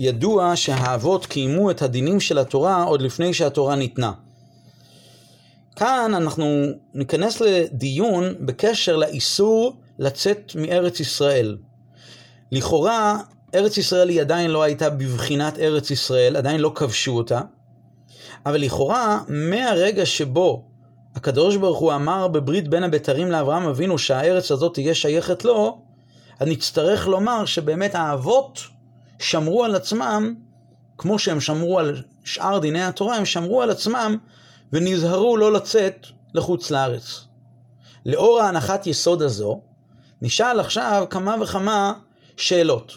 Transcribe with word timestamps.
ידוע 0.00 0.56
שהאבות 0.56 1.26
קיימו 1.26 1.70
את 1.70 1.82
הדינים 1.82 2.20
של 2.20 2.38
התורה 2.38 2.82
עוד 2.82 3.02
לפני 3.02 3.34
שהתורה 3.34 3.76
ניתנה. 3.76 4.12
כאן 5.76 6.12
אנחנו 6.14 6.64
ניכנס 6.94 7.40
לדיון 7.40 8.34
בקשר 8.40 8.96
לאיסור 8.96 9.76
לצאת 9.98 10.52
מארץ 10.54 11.00
ישראל. 11.00 11.56
לכאורה, 12.52 13.18
ארץ 13.54 13.76
ישראל 13.76 14.08
היא 14.08 14.20
עדיין 14.20 14.50
לא 14.50 14.62
הייתה 14.62 14.90
בבחינת 14.90 15.58
ארץ 15.58 15.90
ישראל, 15.90 16.36
עדיין 16.36 16.60
לא 16.60 16.72
כבשו 16.74 17.16
אותה, 17.16 17.40
אבל 18.46 18.60
לכאורה, 18.60 19.20
מהרגע 19.28 20.06
שבו 20.06 20.64
הקדוש 21.14 21.56
ברוך 21.56 21.78
הוא 21.78 21.94
אמר 21.94 22.28
בברית 22.28 22.68
בין 22.68 22.84
הבתרים 22.84 23.30
לאברהם 23.30 23.66
אבינו 23.68 23.98
שהארץ 23.98 24.52
הזאת 24.52 24.74
תהיה 24.74 24.94
שייכת 24.94 25.44
לו, 25.44 25.78
אז 26.40 26.48
נצטרך 26.48 27.06
לומר 27.08 27.44
שבאמת 27.44 27.94
האבות 27.94 28.60
שמרו 29.18 29.64
על 29.64 29.74
עצמם, 29.74 30.34
כמו 30.98 31.18
שהם 31.18 31.40
שמרו 31.40 31.78
על 31.78 32.02
שאר 32.24 32.58
דיני 32.58 32.82
התורה, 32.82 33.16
הם 33.16 33.24
שמרו 33.24 33.62
על 33.62 33.70
עצמם 33.70 34.16
ונזהרו 34.72 35.36
לא 35.36 35.52
לצאת 35.52 36.06
לחוץ 36.34 36.70
לארץ. 36.70 37.24
לאור 38.06 38.40
ההנחת 38.40 38.86
יסוד 38.86 39.22
הזו, 39.22 39.60
נשאל 40.22 40.60
עכשיו 40.60 41.06
כמה 41.10 41.36
וכמה 41.42 41.92
שאלות. 42.36 42.92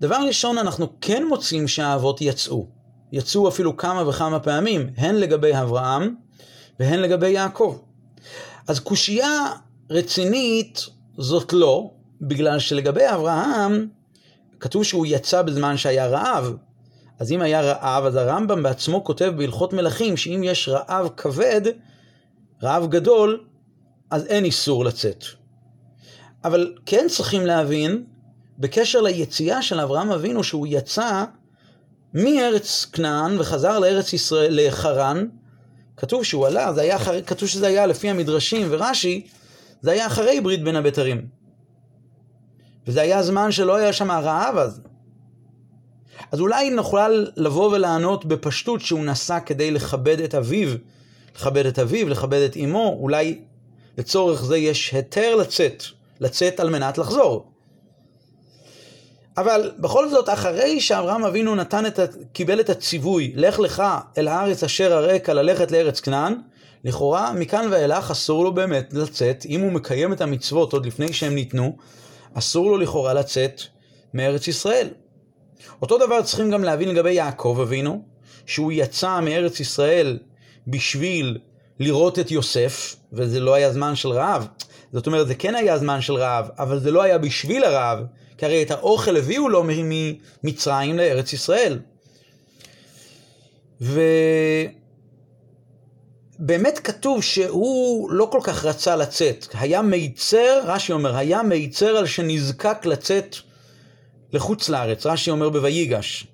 דבר 0.00 0.16
ראשון, 0.26 0.58
אנחנו 0.58 0.86
כן 1.00 1.26
מוצאים 1.26 1.68
שהאבות 1.68 2.20
יצאו. 2.20 2.66
יצאו 3.12 3.48
אפילו 3.48 3.76
כמה 3.76 4.08
וכמה 4.08 4.40
פעמים, 4.40 4.90
הן 4.96 5.14
לגבי 5.14 5.52
אברהם 5.62 6.14
והן 6.80 7.00
לגבי 7.00 7.28
יעקב. 7.28 7.78
אז 8.68 8.80
קושייה 8.80 9.46
רצינית 9.90 10.86
זאת 11.18 11.52
לא, 11.52 11.90
בגלל 12.20 12.58
שלגבי 12.58 13.08
אברהם, 13.14 13.88
כתוב 14.60 14.84
שהוא 14.84 15.06
יצא 15.06 15.42
בזמן 15.42 15.76
שהיה 15.76 16.06
רעב. 16.06 16.54
אז 17.18 17.32
אם 17.32 17.42
היה 17.42 17.60
רעב, 17.60 18.04
אז 18.04 18.16
הרמב"ם 18.16 18.62
בעצמו 18.62 19.04
כותב 19.04 19.32
בהלכות 19.36 19.72
מלכים 19.72 20.16
שאם 20.16 20.40
יש 20.44 20.68
רעב 20.68 21.08
כבד, 21.16 21.62
רעב 22.62 22.90
גדול, 22.90 23.44
אז 24.10 24.26
אין 24.26 24.44
איסור 24.44 24.84
לצאת. 24.84 25.24
אבל 26.44 26.74
כן 26.86 27.06
צריכים 27.08 27.46
להבין, 27.46 28.04
בקשר 28.58 29.00
ליציאה 29.00 29.62
של 29.62 29.80
אברהם 29.80 30.10
אבינו, 30.10 30.44
שהוא 30.44 30.66
יצא 30.70 31.24
מארץ 32.14 32.86
כנען 32.92 33.40
וחזר 33.40 33.78
לארץ 33.78 34.12
ישראל, 34.12 34.66
לחרן, 34.66 35.26
כתוב 35.96 36.24
שהוא 36.24 36.46
עלה, 36.46 36.72
זה 36.72 36.80
היה 36.80 36.96
אחרי, 36.96 37.22
כתוב 37.22 37.48
שזה 37.48 37.66
היה 37.66 37.86
לפי 37.86 38.10
המדרשים 38.10 38.66
ורש"י, 38.70 39.26
זה 39.80 39.90
היה 39.90 40.06
אחרי 40.06 40.40
ברית 40.40 40.64
בין 40.64 40.76
הבתרים. 40.76 41.39
וזה 42.86 43.00
היה 43.00 43.22
זמן 43.22 43.52
שלא 43.52 43.76
היה 43.76 43.92
שם 43.92 44.10
רעב 44.10 44.56
אז. 44.56 44.80
אז 46.32 46.40
אולי 46.40 46.70
נוכל 46.70 47.26
לבוא 47.36 47.70
ולענות 47.70 48.24
בפשטות 48.24 48.80
שהוא 48.80 49.04
נסע 49.04 49.40
כדי 49.40 49.70
לכבד 49.70 50.20
את 50.20 50.34
אביו, 50.34 50.68
לכבד 51.36 51.66
את 51.66 51.78
אביו, 51.78 52.08
לכבד 52.08 52.40
את 52.50 52.56
אמו, 52.56 52.96
אולי 53.00 53.40
לצורך 53.98 54.44
זה 54.44 54.58
יש 54.58 54.90
היתר 54.92 55.36
לצאת, 55.36 55.82
לצאת 56.20 56.60
על 56.60 56.70
מנת 56.70 56.98
לחזור. 56.98 57.46
אבל 59.36 59.70
בכל 59.78 60.08
זאת, 60.08 60.28
אחרי 60.28 60.80
שאברהם 60.80 61.24
אבינו 61.24 61.54
נתן 61.54 61.86
את, 61.86 61.98
קיבל 62.32 62.60
את 62.60 62.70
הציווי, 62.70 63.32
לך 63.36 63.58
לך 63.58 63.82
אל 64.18 64.28
הארץ 64.28 64.64
אשר 64.64 64.92
הרקע 64.92 65.34
ללכת 65.34 65.70
לארץ 65.70 66.00
כנען, 66.00 66.34
לכאורה 66.84 67.32
מכאן 67.32 67.68
ואילך 67.70 68.10
אסור 68.10 68.44
לו 68.44 68.54
באמת 68.54 68.92
לצאת, 68.92 69.46
אם 69.48 69.60
הוא 69.60 69.72
מקיים 69.72 70.12
את 70.12 70.20
המצוות 70.20 70.72
עוד 70.72 70.86
לפני 70.86 71.12
שהם 71.12 71.34
ניתנו, 71.34 71.76
אסור 72.34 72.70
לו 72.70 72.78
לכאורה 72.78 73.14
לצאת 73.14 73.62
מארץ 74.14 74.48
ישראל. 74.48 74.88
אותו 75.82 75.98
דבר 75.98 76.22
צריכים 76.22 76.50
גם 76.50 76.64
להבין 76.64 76.88
לגבי 76.88 77.12
יעקב 77.12 77.58
אבינו, 77.62 78.02
שהוא 78.46 78.72
יצא 78.72 79.20
מארץ 79.20 79.60
ישראל 79.60 80.18
בשביל 80.66 81.38
לראות 81.80 82.18
את 82.18 82.30
יוסף, 82.30 82.96
וזה 83.12 83.40
לא 83.40 83.54
היה 83.54 83.72
זמן 83.72 83.96
של 83.96 84.08
רעב. 84.08 84.46
זאת 84.92 85.06
אומרת, 85.06 85.26
זה 85.26 85.34
כן 85.34 85.54
היה 85.54 85.78
זמן 85.78 86.00
של 86.00 86.14
רעב, 86.14 86.48
אבל 86.58 86.80
זה 86.80 86.90
לא 86.90 87.02
היה 87.02 87.18
בשביל 87.18 87.64
הרעב, 87.64 87.98
כי 88.38 88.46
הרי 88.46 88.62
את 88.62 88.70
האוכל 88.70 89.16
הביאו 89.16 89.48
לו 89.48 89.64
ממצרים 90.44 90.98
לארץ 90.98 91.32
ישראל. 91.32 91.78
ובאמת 96.40 96.78
כתוב 96.78 97.22
שהוא 97.22 98.10
לא 98.10 98.28
כל 98.32 98.40
כך 98.42 98.64
רצה 98.64 98.96
לצאת. 98.96 99.46
היה 99.54 99.82
מיצר, 99.82 100.60
רש"י 100.64 100.92
אומר, 100.92 101.16
היה 101.16 101.42
מיצר 101.42 101.96
על 101.96 102.06
שנזקק 102.06 102.78
לצאת 102.84 103.36
לחוץ 104.32 104.68
לארץ. 104.68 105.06
רש"י 105.06 105.30
אומר 105.30 105.48
בויגש. 105.48 106.26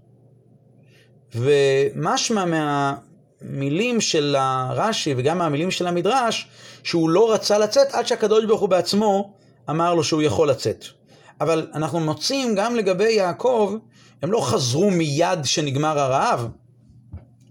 ומשמע 1.34 2.44
מהמילים 2.44 4.00
של 4.00 4.36
הרש"י 4.38 5.14
וגם 5.16 5.38
מהמילים 5.38 5.70
של 5.70 5.86
המדרש, 5.86 6.48
שהוא 6.82 7.10
לא 7.10 7.32
רצה 7.32 7.58
לצאת 7.58 7.88
עד 7.92 8.06
שהקדוש 8.06 8.44
ברוך 8.44 8.60
הוא 8.60 8.68
בעצמו 8.68 9.34
אמר 9.70 9.94
לו 9.94 10.04
שהוא 10.04 10.22
יכול 10.22 10.50
לצאת. 10.50 10.84
אבל 11.40 11.66
אנחנו 11.74 12.00
מוצאים 12.00 12.54
גם 12.54 12.76
לגבי 12.76 13.12
יעקב, 13.12 13.76
הם 14.22 14.32
לא 14.32 14.40
חזרו 14.40 14.90
מיד 14.90 15.38
שנגמר 15.44 15.98
הרעב. 15.98 16.48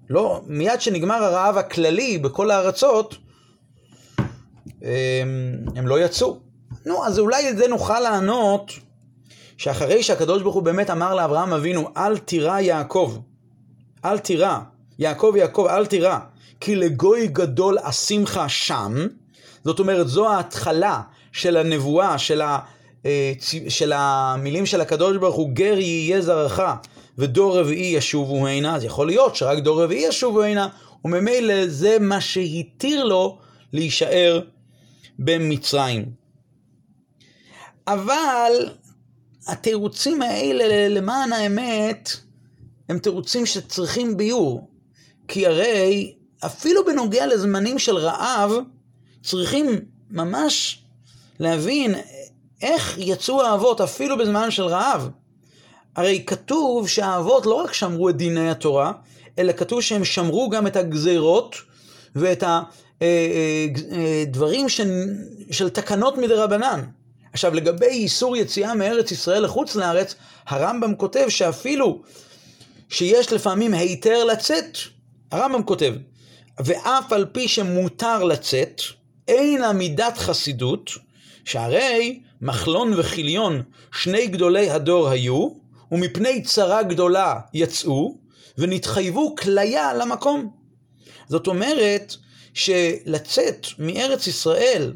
לא, 0.10 0.42
מיד 0.48 0.82
שנגמר 0.82 1.24
הרעב 1.24 1.58
הכללי 1.58 2.18
בכל 2.18 2.52
הארצות, 2.52 3.18
הם, 4.82 5.56
הם 5.76 5.88
לא 5.88 6.00
יצאו. 6.00 6.38
נו, 6.86 7.06
אז 7.06 7.20
אולי 7.20 7.50
את 7.50 7.58
זה 7.58 7.68
נוכל 7.68 8.00
לענות, 8.00 8.72
שאחרי 9.58 10.04
שהקדוש 10.04 10.42
ברוך 10.42 10.56
הוא 10.56 10.64
באמת 10.64 10.90
אמר 10.90 11.16
לאברהם 11.16 11.54
אבינו, 11.54 11.90
אל 11.98 12.18
תירא 12.18 12.60
יעקב, 12.60 13.18
אל 14.06 14.20
תירא, 14.20 14.60
יעקב 15.00 15.34
יעקב 15.38 15.68
אל 15.70 15.86
תירא, 15.86 16.18
כי 16.60 16.76
לגוי 16.76 17.28
גדול 17.28 17.78
אשימך 17.82 18.42
שם, 18.48 19.08
זאת 19.64 19.80
אומרת, 19.80 20.08
זו 20.08 20.30
ההתחלה 20.30 21.02
של 21.32 21.58
הנבואה, 21.58 22.18
של 22.18 22.42
ה... 22.42 22.60
אה, 23.06 23.34
של 23.70 23.94
המילים 23.96 24.66
של 24.66 24.82
הקדוש 24.82 25.18
ברוך 25.18 25.36
הוא, 25.36 25.50
גר 25.50 25.80
יהיה 25.80 26.22
זרעך 26.22 26.62
ודור 27.18 27.60
רביעי 27.60 27.96
ישובו 27.96 28.48
הנה, 28.48 28.76
אז 28.76 28.84
יכול 28.84 29.08
להיות 29.08 29.36
שרק 29.36 29.60
דור 29.60 29.84
רביעי 29.84 30.08
ישובו 30.08 30.44
הנה, 30.44 30.68
וממילא 31.06 31.68
זה 31.68 31.98
מה 32.00 32.22
שהתיר 32.22 33.04
לו 33.04 33.38
להישאר 33.74 34.42
במצרים. 35.20 36.06
אבל 37.88 38.52
התירוצים 39.48 40.22
האלה, 40.22 40.88
למען 40.90 41.34
האמת, 41.34 42.10
הם 42.90 43.00
תירוצים 43.00 43.46
שצריכים 43.46 44.18
ביור. 44.18 44.70
כי 45.28 45.46
הרי 45.46 46.14
אפילו 46.46 46.86
בנוגע 46.86 47.28
לזמנים 47.28 47.80
של 47.80 47.98
רעב, 47.98 48.52
צריכים 49.24 49.68
ממש 50.10 50.84
להבין 51.40 51.96
איך 52.62 52.98
יצאו 52.98 53.42
האבות 53.42 53.82
אפילו 53.82 54.18
בזמן 54.18 54.52
של 54.52 54.64
רעב? 54.64 55.10
הרי 55.96 56.24
כתוב 56.28 56.88
שהאבות 56.88 57.46
לא 57.46 57.54
רק 57.54 57.74
שמרו 57.74 58.10
את 58.10 58.18
דיני 58.18 58.50
התורה, 58.50 58.92
אלא 59.40 59.54
כתוב 59.54 59.82
שהם 59.82 60.06
שמרו 60.06 60.50
גם 60.50 60.68
את 60.68 60.76
הגזירות 60.76 61.56
ואת 62.16 62.44
הדברים 63.02 64.56
אה, 64.56 64.60
אה, 64.60 64.64
אה, 64.64 64.70
של, 64.70 65.14
של 65.52 65.70
תקנות 65.70 66.18
מדרבנן. 66.18 66.82
עכשיו, 67.34 67.54
לגבי 67.54 67.86
איסור 67.86 68.38
יציאה 68.38 68.76
מארץ 68.76 69.12
ישראל 69.12 69.44
לחוץ 69.44 69.76
לארץ, 69.76 70.16
הרמב"ם 70.48 70.96
כותב 70.96 71.26
שאפילו 71.30 72.02
שיש 72.90 73.34
לפעמים 73.34 73.74
היתר 73.74 74.24
לצאת, 74.24 74.78
הרמב"ם 75.32 75.64
כותב, 75.64 75.94
ואף 76.60 77.14
על 77.14 77.26
פי 77.32 77.48
שמותר 77.48 78.24
לצאת, 78.24 78.82
אין 79.28 79.64
עמידת 79.64 80.18
חסידות, 80.18 80.92
שהרי 81.46 82.20
מחלון 82.42 82.94
וכיליון 82.98 83.62
שני 83.92 84.28
גדולי 84.28 84.70
הדור 84.70 85.10
היו, 85.10 85.50
ומפני 85.96 86.42
צרה 86.42 86.84
גדולה 86.84 87.40
יצאו, 87.54 88.18
ונתחייבו 88.58 89.36
כליה 89.36 89.94
למקום. 89.94 90.52
זאת 91.30 91.48
אומרת, 91.48 92.16
שלצאת 92.54 93.68
מארץ 93.80 94.28
ישראל 94.28 94.94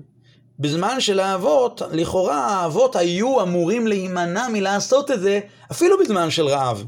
בזמן 0.60 1.00
של 1.00 1.20
האבות, 1.20 1.82
לכאורה 1.92 2.46
האבות 2.46 2.96
היו 2.96 3.42
אמורים 3.42 3.88
להימנע 3.88 4.48
מלעשות 4.48 5.12
את 5.12 5.20
זה 5.20 5.40
אפילו 5.72 6.00
בזמן 6.00 6.32
של 6.32 6.48
רעב. 6.48 6.84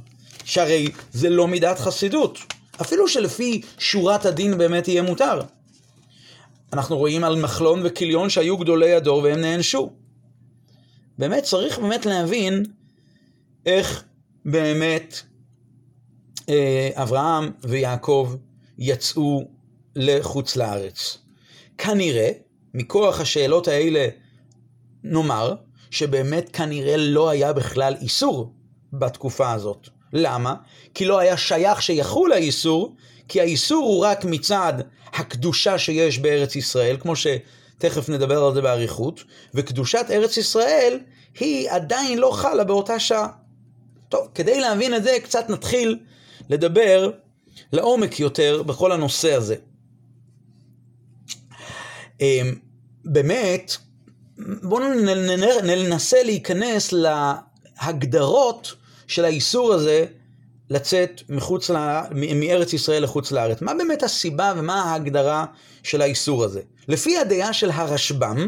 שהרי 0.45 0.87
זה 1.11 1.29
לא 1.29 1.47
מידת 1.47 1.79
חסידות. 1.79 2.39
אפילו 2.81 3.07
שלפי 3.07 3.61
שורת 3.77 4.25
הדין 4.25 4.57
באמת 4.57 4.87
יהיה 4.87 5.01
מותר. 5.01 5.41
אנחנו 6.73 6.97
רואים 6.97 7.23
על 7.23 7.35
מחלון 7.35 7.81
וכיליון 7.83 8.29
שהיו 8.29 8.57
גדולי 8.57 8.93
הדור 8.93 9.23
והם 9.23 9.41
נענשו. 9.41 9.89
באמת 11.17 11.43
צריך 11.43 11.79
באמת 11.79 12.05
להבין 12.05 12.63
איך 13.65 14.03
באמת 14.45 15.21
אה, 16.49 16.89
אברהם 16.93 17.51
ויעקב 17.63 18.35
יצאו 18.77 19.47
לחוץ 19.95 20.55
לארץ. 20.55 21.17
כנראה, 21.77 22.31
מכוח 22.73 23.19
השאלות 23.19 23.67
האלה 23.67 24.07
נאמר, 25.03 25.55
שבאמת 25.91 26.49
כנראה 26.53 26.97
לא 26.97 27.29
היה 27.29 27.53
בכלל 27.53 27.95
איסור 28.01 28.53
בתקופה 28.93 29.51
הזאת. 29.51 29.87
למה? 30.13 30.55
כי 30.93 31.05
לא 31.05 31.19
היה 31.19 31.37
שייך 31.37 31.81
שיחול 31.81 32.31
האיסור, 32.31 32.95
כי 33.27 33.41
האיסור 33.41 33.85
הוא 33.85 34.05
רק 34.05 34.25
מצד 34.25 34.73
הקדושה 35.13 35.77
שיש 35.77 36.19
בארץ 36.19 36.55
ישראל, 36.55 36.97
כמו 36.99 37.13
שתכף 37.15 38.09
נדבר 38.09 38.43
על 38.43 38.53
זה 38.53 38.61
באריכות, 38.61 39.23
וקדושת 39.53 40.05
ארץ 40.09 40.37
ישראל 40.37 40.99
היא 41.39 41.69
עדיין 41.69 42.17
לא 42.17 42.31
חלה 42.31 42.63
באותה 42.63 42.99
שעה. 42.99 43.40
טוב, 44.11 44.27
כדי 44.35 44.59
להבין 44.59 44.95
את 44.95 45.03
זה, 45.03 45.17
קצת 45.23 45.49
נתחיל 45.49 45.99
לדבר 46.49 47.11
לעומק 47.73 48.19
יותר 48.19 48.63
בכל 48.63 48.91
הנושא 48.91 49.33
הזה. 49.33 49.55
אמ, 52.21 52.55
באמת, 53.05 53.77
בואו 54.37 54.83
ננסה 55.63 56.23
להיכנס 56.23 56.93
להגדרות 56.93 58.75
של 59.07 59.25
האיסור 59.25 59.73
הזה 59.73 60.05
לצאת 60.69 61.21
מחוץ 61.29 61.69
ל... 61.69 62.01
מארץ 62.35 62.73
ישראל 62.73 63.03
לחוץ 63.03 63.31
לארץ. 63.31 63.61
מה 63.61 63.73
באמת 63.73 64.03
הסיבה 64.03 64.53
ומה 64.57 64.81
ההגדרה 64.81 65.45
של 65.83 66.01
האיסור 66.01 66.43
הזה? 66.43 66.61
לפי 66.87 67.17
הדעה 67.17 67.53
של 67.53 67.71
הרשב"ם, 67.71 68.47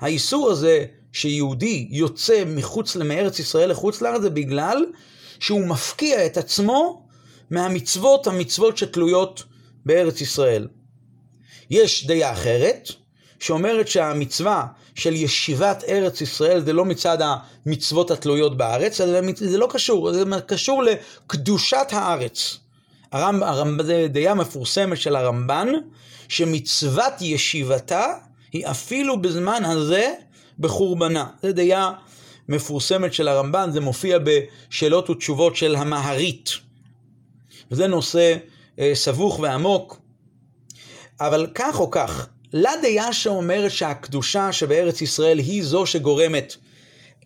האיסור 0.00 0.50
הזה 0.50 0.84
שיהודי 1.12 1.88
יוצא 1.90 2.44
מחוץ 2.46 2.96
מארץ 2.96 3.38
ישראל 3.38 3.70
לחוץ 3.70 4.02
לארץ 4.02 4.22
זה 4.22 4.30
בגלל 4.30 4.84
שהוא 5.40 5.66
מפקיע 5.66 6.26
את 6.26 6.36
עצמו 6.36 7.06
מהמצוות, 7.50 8.26
המצוות 8.26 8.78
שתלויות 8.78 9.44
בארץ 9.86 10.20
ישראל. 10.20 10.68
יש 11.70 12.06
דעה 12.06 12.32
אחרת, 12.32 12.88
שאומרת 13.40 13.88
שהמצווה 13.88 14.66
של 14.94 15.16
ישיבת 15.16 15.84
ארץ 15.88 16.20
ישראל 16.20 16.64
זה 16.64 16.72
לא 16.72 16.84
מצד 16.84 17.18
המצוות 17.66 18.10
התלויות 18.10 18.56
בארץ, 18.56 19.00
זה 19.34 19.58
לא 19.58 19.68
קשור, 19.70 20.12
זה 20.12 20.24
קשור 20.46 20.82
לקדושת 20.82 21.86
הארץ. 21.90 22.56
הרמב, 23.12 23.42
הרמב, 23.42 23.82
זה 23.82 24.06
דעה 24.10 24.34
מפורסמת 24.34 24.98
של 24.98 25.16
הרמב"ן, 25.16 25.68
שמצוות 26.28 27.12
ישיבתה 27.20 28.06
היא 28.52 28.66
אפילו 28.66 29.22
בזמן 29.22 29.64
הזה 29.64 30.14
בחורבנה. 30.60 31.26
זה 31.42 31.52
דעה 31.52 31.92
מפורסמת 32.48 33.14
של 33.14 33.28
הרמב"ן, 33.28 33.70
זה 33.72 33.80
מופיע 33.80 34.18
בשאלות 34.18 35.10
ותשובות 35.10 35.56
של 35.56 35.76
המהרית. 35.76 36.50
וזה 37.70 37.86
נושא 37.86 38.36
אה, 38.78 38.90
סבוך 38.94 39.40
ועמוק. 39.40 40.00
אבל 41.20 41.46
כך 41.54 41.80
או 41.80 41.90
כך, 41.90 42.28
לדעה 42.52 43.12
שאומרת 43.12 43.70
שהקדושה 43.70 44.52
שבארץ 44.52 45.02
ישראל 45.02 45.38
היא 45.38 45.64
זו 45.64 45.86
שגורמת 45.86 46.56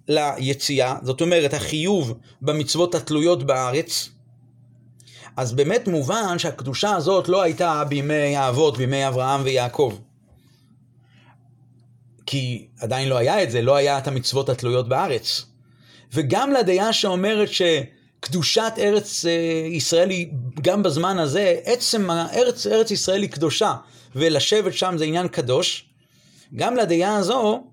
ליציאה, 0.08 0.96
זאת 1.02 1.20
אומרת 1.20 1.54
החיוב 1.54 2.18
במצוות 2.42 2.94
התלויות 2.94 3.46
בארץ, 3.46 4.08
אז 5.36 5.52
באמת 5.52 5.88
מובן 5.88 6.38
שהקדושה 6.38 6.96
הזאת 6.96 7.28
לא 7.28 7.42
הייתה 7.42 7.84
בימי 7.88 8.36
האבות, 8.36 8.76
בימי 8.76 9.08
אברהם 9.08 9.40
ויעקב. 9.44 9.94
כי 12.26 12.66
עדיין 12.80 13.08
לא 13.08 13.16
היה 13.18 13.42
את 13.42 13.50
זה, 13.50 13.62
לא 13.62 13.76
היה 13.76 13.98
את 13.98 14.08
המצוות 14.08 14.48
התלויות 14.48 14.88
בארץ. 14.88 15.42
וגם 16.12 16.52
לדעה 16.52 16.92
שאומרת 16.92 17.48
שקדושת 17.52 18.72
ארץ 18.78 19.24
אה, 19.26 19.30
ישראל 19.70 20.10
היא 20.10 20.28
גם 20.62 20.82
בזמן 20.82 21.18
הזה, 21.18 21.56
עצם 21.64 22.10
ארץ, 22.10 22.66
ארץ 22.66 22.90
ישראל 22.90 23.22
היא 23.22 23.30
קדושה, 23.30 23.74
ולשבת 24.16 24.74
שם 24.74 24.94
זה 24.98 25.04
עניין 25.04 25.28
קדוש, 25.28 25.84
גם 26.56 26.76
לדעה 26.76 27.16
הזו, 27.16 27.64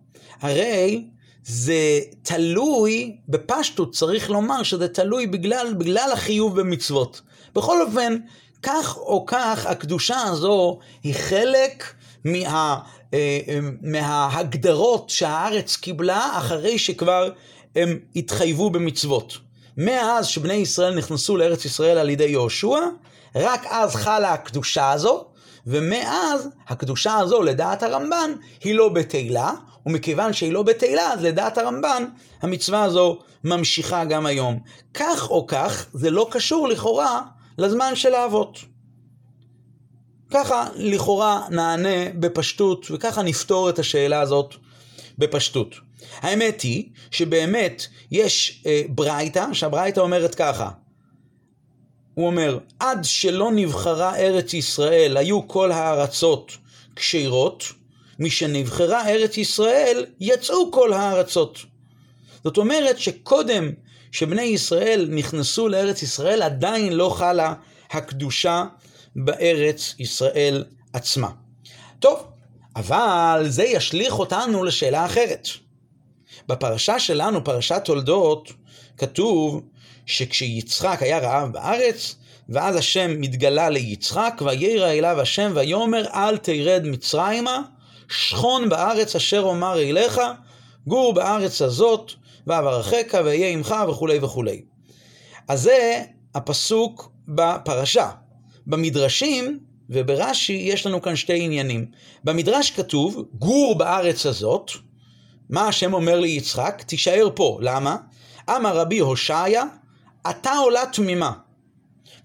הרי 0.42 1.06
זה 1.44 2.00
תלוי, 2.22 3.18
בפשטות 3.30 3.94
צריך 3.94 4.30
לומר 4.30 4.64
שזה 4.64 4.88
תלוי 4.88 5.28
בגלל, 5.28 5.74
בגלל 5.78 6.10
החיוב 6.14 6.60
במצוות. 6.60 7.22
בכל 7.56 7.82
אופן, 7.82 8.18
כך 8.64 8.98
או 8.98 9.26
כך, 9.26 9.66
הקדושה 9.66 10.22
הזו 10.22 10.80
היא 11.04 11.16
חלק 11.16 11.94
מה, 12.26 12.80
אה, 13.14 13.40
אה, 13.48 13.60
מההגדרות 13.82 15.10
שהארץ 15.10 15.76
קיבלה 15.76 16.30
אחרי 16.38 16.80
שכבר 16.80 17.30
הם 17.76 18.00
התחייבו 18.16 18.70
במצוות. 18.70 19.38
מאז 19.78 20.28
שבני 20.28 20.54
ישראל 20.54 20.96
נכנסו 20.96 21.38
לארץ 21.38 21.66
ישראל 21.66 21.98
על 21.98 22.10
ידי 22.10 22.28
יהושע, 22.28 22.78
רק 23.36 23.66
אז 23.70 23.96
חלה 23.96 24.34
הקדושה 24.34 24.92
הזו, 24.92 25.26
ומאז 25.68 26.50
הקדושה 26.68 27.16
הזו, 27.18 27.42
לדעת 27.42 27.84
הרמב"ן, 27.84 28.32
היא 28.64 28.76
לא 28.76 28.90
בטלה, 28.90 29.52
ומכיוון 29.86 30.34
שהיא 30.34 30.54
לא 30.54 30.64
בטלה, 30.64 31.14
אז 31.14 31.24
לדעת 31.24 31.58
הרמב"ן, 31.58 32.06
המצווה 32.42 32.84
הזו 32.84 33.20
ממשיכה 33.44 34.06
גם 34.06 34.26
היום. 34.26 34.60
כך 34.94 35.30
או 35.30 35.48
כך, 35.48 35.86
זה 35.94 36.12
לא 36.12 36.28
קשור 36.32 36.68
לכאורה 36.68 37.22
לזמן 37.58 37.96
של 37.96 38.14
האבות. 38.14 38.60
ככה 40.32 40.68
לכאורה 40.76 41.48
נענה 41.50 42.10
בפשטות, 42.20 42.88
וככה 42.92 43.22
נפתור 43.22 43.70
את 43.70 43.80
השאלה 43.80 44.22
הזאת 44.22 44.56
בפשטות. 45.18 45.76
האמת 46.16 46.62
היא 46.62 46.90
שבאמת 47.12 47.88
יש 48.12 48.64
אה, 48.66 48.82
ברייתא, 48.90 49.46
שהברייתא 49.54 50.00
אומרת 50.00 50.36
ככה, 50.36 50.70
הוא 52.14 52.28
אומר, 52.28 52.58
עד 52.80 53.00
שלא 53.04 53.52
נבחרה 53.52 54.16
ארץ 54.16 54.54
ישראל, 54.54 55.18
היו 55.18 55.48
כל 55.48 55.72
הארצות 55.72 56.58
כשירות, 56.96 57.64
משנבחרה 58.20 59.10
ארץ 59.10 59.38
ישראל, 59.38 60.06
יצאו 60.20 60.72
כל 60.72 60.94
הארצות. 60.94 61.60
זאת 62.44 62.58
אומרת 62.58 63.00
שקודם 63.00 63.72
שבני 64.12 64.42
ישראל 64.42 65.08
נכנסו 65.12 65.68
לארץ 65.68 66.04
ישראל, 66.04 66.42
עדיין 66.42 66.94
לא 66.94 67.10
חלה 67.10 67.54
הקדושה 67.92 68.66
בארץ 69.16 69.96
ישראל 70.00 70.64
עצמה. 70.94 71.30
טוב, 72.00 72.28
אבל 72.76 73.46
זה 73.48 73.64
ישליך 73.64 74.20
אותנו 74.20 74.64
לשאלה 74.64 75.06
אחרת. 75.06 75.48
בפרשה 76.48 77.00
שלנו, 77.00 77.44
פרשת 77.44 77.82
תולדות, 77.86 78.52
כתוב 78.98 79.62
שכשיצחק 80.06 80.98
היה 81.02 81.20
רעב 81.20 81.54
בארץ, 81.54 82.16
ואז 82.50 82.76
השם 82.76 83.22
מתגלה 83.22 83.70
ליצחק, 83.70 84.42
וירא 84.46 84.88
אליו 84.88 85.22
השם 85.22 85.52
ויאמר 85.56 86.06
אל 86.14 86.38
תרד 86.38 86.82
מצרימה, 86.86 87.62
שכון 88.10 88.70
בארץ 88.70 89.16
אשר 89.16 89.42
אומר 89.42 89.80
אליך, 89.80 90.22
גור 90.88 91.14
בארץ 91.14 91.62
הזאת, 91.62 92.12
ואברכך 92.48 93.18
ואהיה 93.26 93.50
עמך 93.50 93.76
וכולי 93.90 94.20
וכולי. 94.22 94.62
אז 95.48 95.62
זה 95.62 96.04
הפסוק 96.36 97.12
בפרשה. 97.28 98.10
במדרשים 98.68 99.60
וברש"י 99.90 100.54
יש 100.54 100.86
לנו 100.86 101.02
כאן 101.02 101.16
שתי 101.16 101.44
עניינים. 101.44 101.86
במדרש 102.24 102.72
כתוב, 102.72 103.26
גור 103.34 103.78
בארץ 103.78 104.26
הזאת, 104.26 104.72
מה 105.50 105.68
השם 105.68 105.94
אומר 105.94 106.20
ליצחק? 106.20 106.84
תישאר 106.86 107.30
פה. 107.36 107.60
למה? 107.62 107.98
אמר 108.50 108.78
רבי 108.78 109.00
הושעיה, 109.00 109.64
אתה 110.30 110.52
עולה 110.52 110.84
תמימה. 110.94 111.32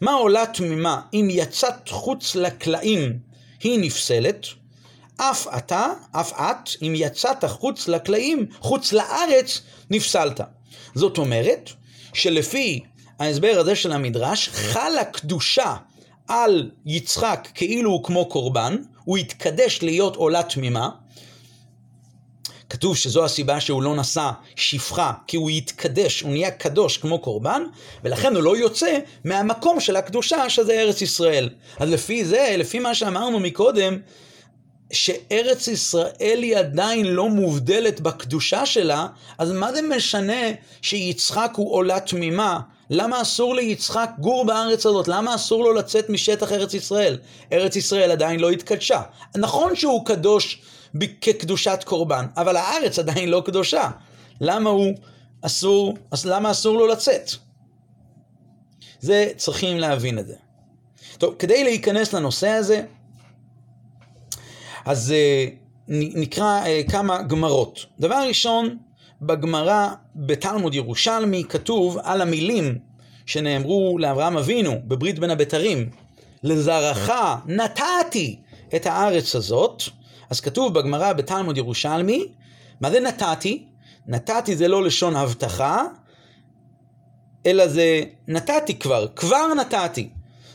מה 0.00 0.12
עולה 0.12 0.46
תמימה? 0.46 1.00
אם 1.14 1.28
יצאת 1.30 1.88
חוץ 1.88 2.34
לקלעים, 2.36 3.18
היא 3.62 3.78
נפסלת. 3.80 4.46
אף 5.16 5.46
אתה, 5.56 5.86
אף 6.12 6.32
את, 6.32 6.70
אם 6.82 6.92
יצאת 6.96 7.44
חוץ 7.44 7.88
לקלעים, 7.88 8.46
חוץ 8.60 8.92
לארץ, 8.92 9.60
נפסלת. 9.90 10.40
זאת 10.94 11.18
אומרת, 11.18 11.70
שלפי 12.12 12.80
ההסבר 13.18 13.56
הזה 13.58 13.76
של 13.76 13.92
המדרש, 13.92 14.48
חלה 14.48 15.04
קדושה 15.04 15.76
על 16.28 16.70
יצחק 16.86 17.48
כאילו 17.54 17.90
הוא 17.90 18.04
כמו 18.04 18.26
קורבן, 18.26 18.76
הוא 19.04 19.16
התקדש 19.16 19.82
להיות 19.82 20.16
עולה 20.16 20.42
תמימה. 20.42 20.88
כתוב 22.70 22.96
שזו 22.96 23.24
הסיבה 23.24 23.60
שהוא 23.60 23.82
לא 23.82 23.96
נשא 23.96 24.30
שפחה, 24.56 25.12
כי 25.26 25.36
הוא 25.36 25.50
התקדש, 25.50 26.20
הוא 26.20 26.30
נהיה 26.30 26.50
קדוש 26.50 26.98
כמו 26.98 27.18
קורבן, 27.18 27.62
ולכן 28.04 28.34
הוא 28.34 28.42
לא 28.42 28.56
יוצא 28.56 28.98
מהמקום 29.24 29.80
של 29.80 29.96
הקדושה 29.96 30.50
שזה 30.50 30.72
ארץ 30.72 31.02
ישראל. 31.02 31.48
אז 31.78 31.90
לפי 31.90 32.24
זה, 32.24 32.54
לפי 32.58 32.78
מה 32.78 32.94
שאמרנו 32.94 33.40
מקודם, 33.40 33.98
שארץ 34.92 35.68
ישראל 35.68 36.38
היא 36.42 36.56
עדיין 36.56 37.06
לא 37.06 37.28
מובדלת 37.28 38.00
בקדושה 38.00 38.66
שלה, 38.66 39.06
אז 39.38 39.52
מה 39.52 39.72
זה 39.72 39.82
משנה 39.82 40.42
שיצחק 40.82 41.52
הוא 41.56 41.74
עולה 41.74 42.00
תמימה? 42.00 42.60
למה 42.90 43.22
אסור 43.22 43.54
ליצחק 43.54 44.10
גור 44.18 44.44
בארץ 44.44 44.86
הזאת? 44.86 45.08
למה 45.08 45.34
אסור 45.34 45.64
לו 45.64 45.72
לצאת 45.72 46.10
משטח 46.10 46.52
ארץ 46.52 46.74
ישראל? 46.74 47.18
ארץ 47.52 47.76
ישראל 47.76 48.10
עדיין 48.10 48.40
לא 48.40 48.50
התקדשה. 48.50 49.02
נכון 49.36 49.76
שהוא 49.76 50.06
קדוש 50.06 50.62
כקדושת 51.20 51.78
קורבן, 51.84 52.26
אבל 52.36 52.56
הארץ 52.56 52.98
עדיין 52.98 53.28
לא 53.28 53.42
קדושה. 53.46 53.90
למה 54.40 54.70
הוא 54.70 54.94
אסור, 55.42 55.94
אז 56.10 56.26
למה 56.26 56.50
אסור 56.50 56.78
לו 56.78 56.86
לצאת? 56.86 57.30
זה 59.00 59.30
צריכים 59.36 59.78
להבין 59.78 60.18
את 60.18 60.26
זה. 60.26 60.34
טוב, 61.18 61.34
כדי 61.38 61.64
להיכנס 61.64 62.12
לנושא 62.12 62.48
הזה, 62.48 62.82
אז 64.84 65.14
uh, 65.14 65.52
נקרא 65.88 66.64
uh, 66.64 66.90
כמה 66.90 67.22
גמרות. 67.22 67.86
דבר 68.00 68.24
ראשון, 68.28 68.78
בגמרא 69.22 69.88
בתלמוד 70.16 70.74
ירושלמי 70.74 71.44
כתוב 71.48 71.98
על 72.02 72.22
המילים 72.22 72.78
שנאמרו 73.26 73.98
לאברהם 73.98 74.36
אבינו 74.36 74.80
בברית 74.84 75.18
בין 75.18 75.30
הבתרים, 75.30 75.90
לזרעך 76.42 77.10
נתתי 77.46 78.38
את 78.76 78.86
הארץ 78.86 79.34
הזאת, 79.34 79.82
אז 80.30 80.40
כתוב 80.40 80.74
בגמרא 80.74 81.12
בתלמוד 81.12 81.56
ירושלמי, 81.56 82.26
מה 82.80 82.90
זה 82.90 83.00
נתתי? 83.00 83.64
נתתי 84.06 84.56
זה 84.56 84.68
לא 84.68 84.84
לשון 84.84 85.16
הבטחה, 85.16 85.82
אלא 87.46 87.68
זה 87.68 88.02
נתתי 88.28 88.78
כבר, 88.78 89.06
כבר 89.16 89.54
נתתי. 89.54 90.08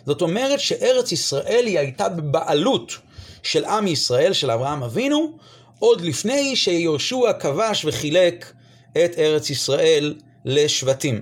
זאת 0.05 0.21
אומרת 0.21 0.59
שארץ 0.59 1.11
ישראל 1.11 1.63
היא 1.65 1.79
הייתה 1.79 2.09
בבעלות 2.09 2.97
של 3.43 3.65
עם 3.65 3.87
ישראל, 3.87 4.33
של 4.33 4.51
אברהם 4.51 4.83
אבינו, 4.83 5.37
עוד 5.81 6.01
לפני 6.01 6.55
שיהושע 6.55 7.33
כבש 7.39 7.85
וחילק 7.85 8.53
את 8.91 9.17
ארץ 9.17 9.49
ישראל 9.49 10.15
לשבטים. 10.45 11.21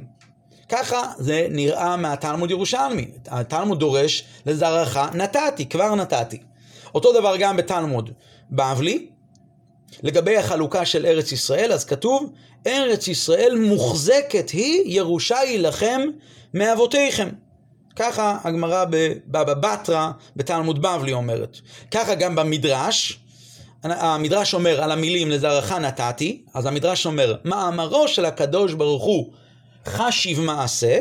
ככה 0.69 1.11
זה 1.17 1.47
נראה 1.49 1.97
מהתלמוד 1.97 2.51
ירושלמי. 2.51 3.07
התלמוד 3.27 3.79
דורש 3.79 4.23
לזרעך 4.45 4.97
נתתי, 4.97 5.65
כבר 5.65 5.95
נתתי. 5.95 6.37
אותו 6.95 7.13
דבר 7.13 7.37
גם 7.37 7.57
בתלמוד 7.57 8.09
בבלי, 8.51 9.07
לגבי 10.03 10.37
החלוקה 10.37 10.85
של 10.85 11.05
ארץ 11.05 11.31
ישראל, 11.31 11.71
אז 11.71 11.85
כתוב, 11.85 12.33
ארץ 12.67 13.07
ישראל 13.07 13.57
מוחזקת 13.59 14.49
היא, 14.49 14.81
ירושה 14.85 15.39
היא 15.39 15.59
לכם 15.59 16.01
מאבותיכם. 16.53 17.29
ככה 17.95 18.37
הגמרא 18.43 18.85
בבבא 18.89 19.53
בתרא 19.53 20.11
בתלמוד 20.35 20.81
בבלי 20.81 21.13
אומרת. 21.13 21.57
ככה 21.91 22.15
גם 22.15 22.35
במדרש, 22.35 23.19
המדרש 23.83 24.53
אומר 24.53 24.83
על 24.83 24.91
המילים 24.91 25.31
לזרעך 25.31 25.71
נתתי, 25.71 26.41
אז 26.53 26.65
המדרש 26.65 27.05
אומר, 27.05 27.35
מאמרו 27.45 28.07
של 28.07 28.25
הקדוש 28.25 28.73
ברוך 28.73 29.03
הוא 29.03 29.33
חשיב 29.85 30.41
מעשה, 30.41 30.99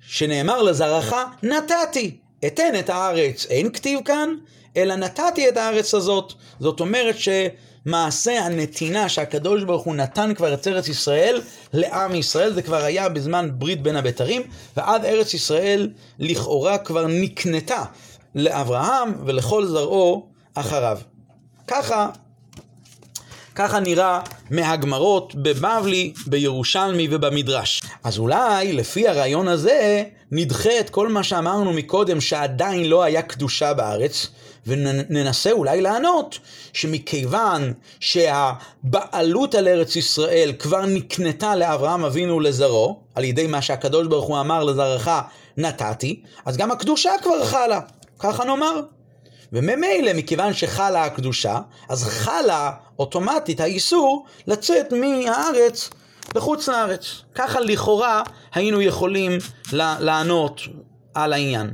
שנאמר 0.00 0.62
לזרעך 0.62 1.14
נתתי, 1.42 2.16
אתן 2.46 2.72
את 2.78 2.90
הארץ. 2.90 3.46
אין 3.50 3.72
כתיב 3.72 4.00
כאן, 4.04 4.28
אלא 4.76 4.96
נתתי 4.96 5.48
את 5.48 5.56
הארץ 5.56 5.94
הזאת. 5.94 6.32
זאת 6.60 6.80
אומרת 6.80 7.14
שמעשה 7.18 8.44
הנתינה 8.44 9.08
שהקדוש 9.08 9.64
ברוך 9.64 9.82
הוא 9.82 9.94
נתן 9.94 10.34
כבר 10.34 10.54
את 10.54 10.68
ארץ 10.68 10.88
ישראל 10.88 11.40
לעם 11.72 12.14
ישראל, 12.14 12.52
זה 12.52 12.62
כבר 12.62 12.84
היה 12.84 13.08
בזמן 13.08 13.50
ברית 13.52 13.82
בין 13.82 13.96
הבתרים, 13.96 14.42
ועד 14.76 15.04
ארץ 15.04 15.34
ישראל 15.34 15.90
לכאורה 16.18 16.78
כבר 16.78 17.06
נקנתה 17.06 17.84
לאברהם 18.34 19.14
ולכל 19.26 19.66
זרעו 19.66 20.31
אחריו. 20.54 20.98
ככה 21.66 22.08
ככה 23.54 23.80
נראה 23.80 24.20
מהגמרות 24.50 25.34
בבבלי, 25.34 26.12
בירושלמי 26.26 27.08
ובמדרש. 27.10 27.82
אז 28.04 28.18
אולי 28.18 28.72
לפי 28.72 29.08
הרעיון 29.08 29.48
הזה 29.48 30.04
נדחה 30.30 30.80
את 30.80 30.90
כל 30.90 31.08
מה 31.08 31.22
שאמרנו 31.22 31.72
מקודם 31.72 32.20
שעדיין 32.20 32.88
לא 32.88 33.02
היה 33.02 33.22
קדושה 33.22 33.74
בארץ, 33.74 34.26
וננסה 34.66 35.52
אולי 35.52 35.80
לענות 35.80 36.38
שמכיוון 36.72 37.72
שהבעלות 38.00 39.54
על 39.54 39.68
ארץ 39.68 39.96
ישראל 39.96 40.52
כבר 40.58 40.86
נקנתה 40.86 41.56
לאברהם 41.56 42.04
אבינו 42.04 42.40
לזרעו, 42.40 43.00
על 43.14 43.24
ידי 43.24 43.46
מה 43.46 43.62
שהקדוש 43.62 44.06
ברוך 44.06 44.26
הוא 44.26 44.40
אמר 44.40 44.64
לזרעך 44.64 45.08
נתתי, 45.56 46.22
אז 46.46 46.56
גם 46.56 46.70
הקדושה 46.70 47.10
כבר 47.22 47.44
חלה, 47.44 47.80
ככה 48.18 48.44
נאמר. 48.44 48.80
וממילא, 49.52 50.12
מכיוון 50.14 50.54
שחלה 50.54 51.04
הקדושה, 51.04 51.58
אז 51.88 52.04
חלה 52.04 52.70
אוטומטית 52.98 53.60
האיסור 53.60 54.26
לצאת 54.46 54.92
מהארץ 54.92 55.90
לחוץ 56.34 56.68
לארץ. 56.68 57.22
ככה 57.34 57.60
לכאורה 57.60 58.22
היינו 58.54 58.82
יכולים 58.82 59.32
לענות 59.72 60.60
על 61.14 61.32
העניין. 61.32 61.70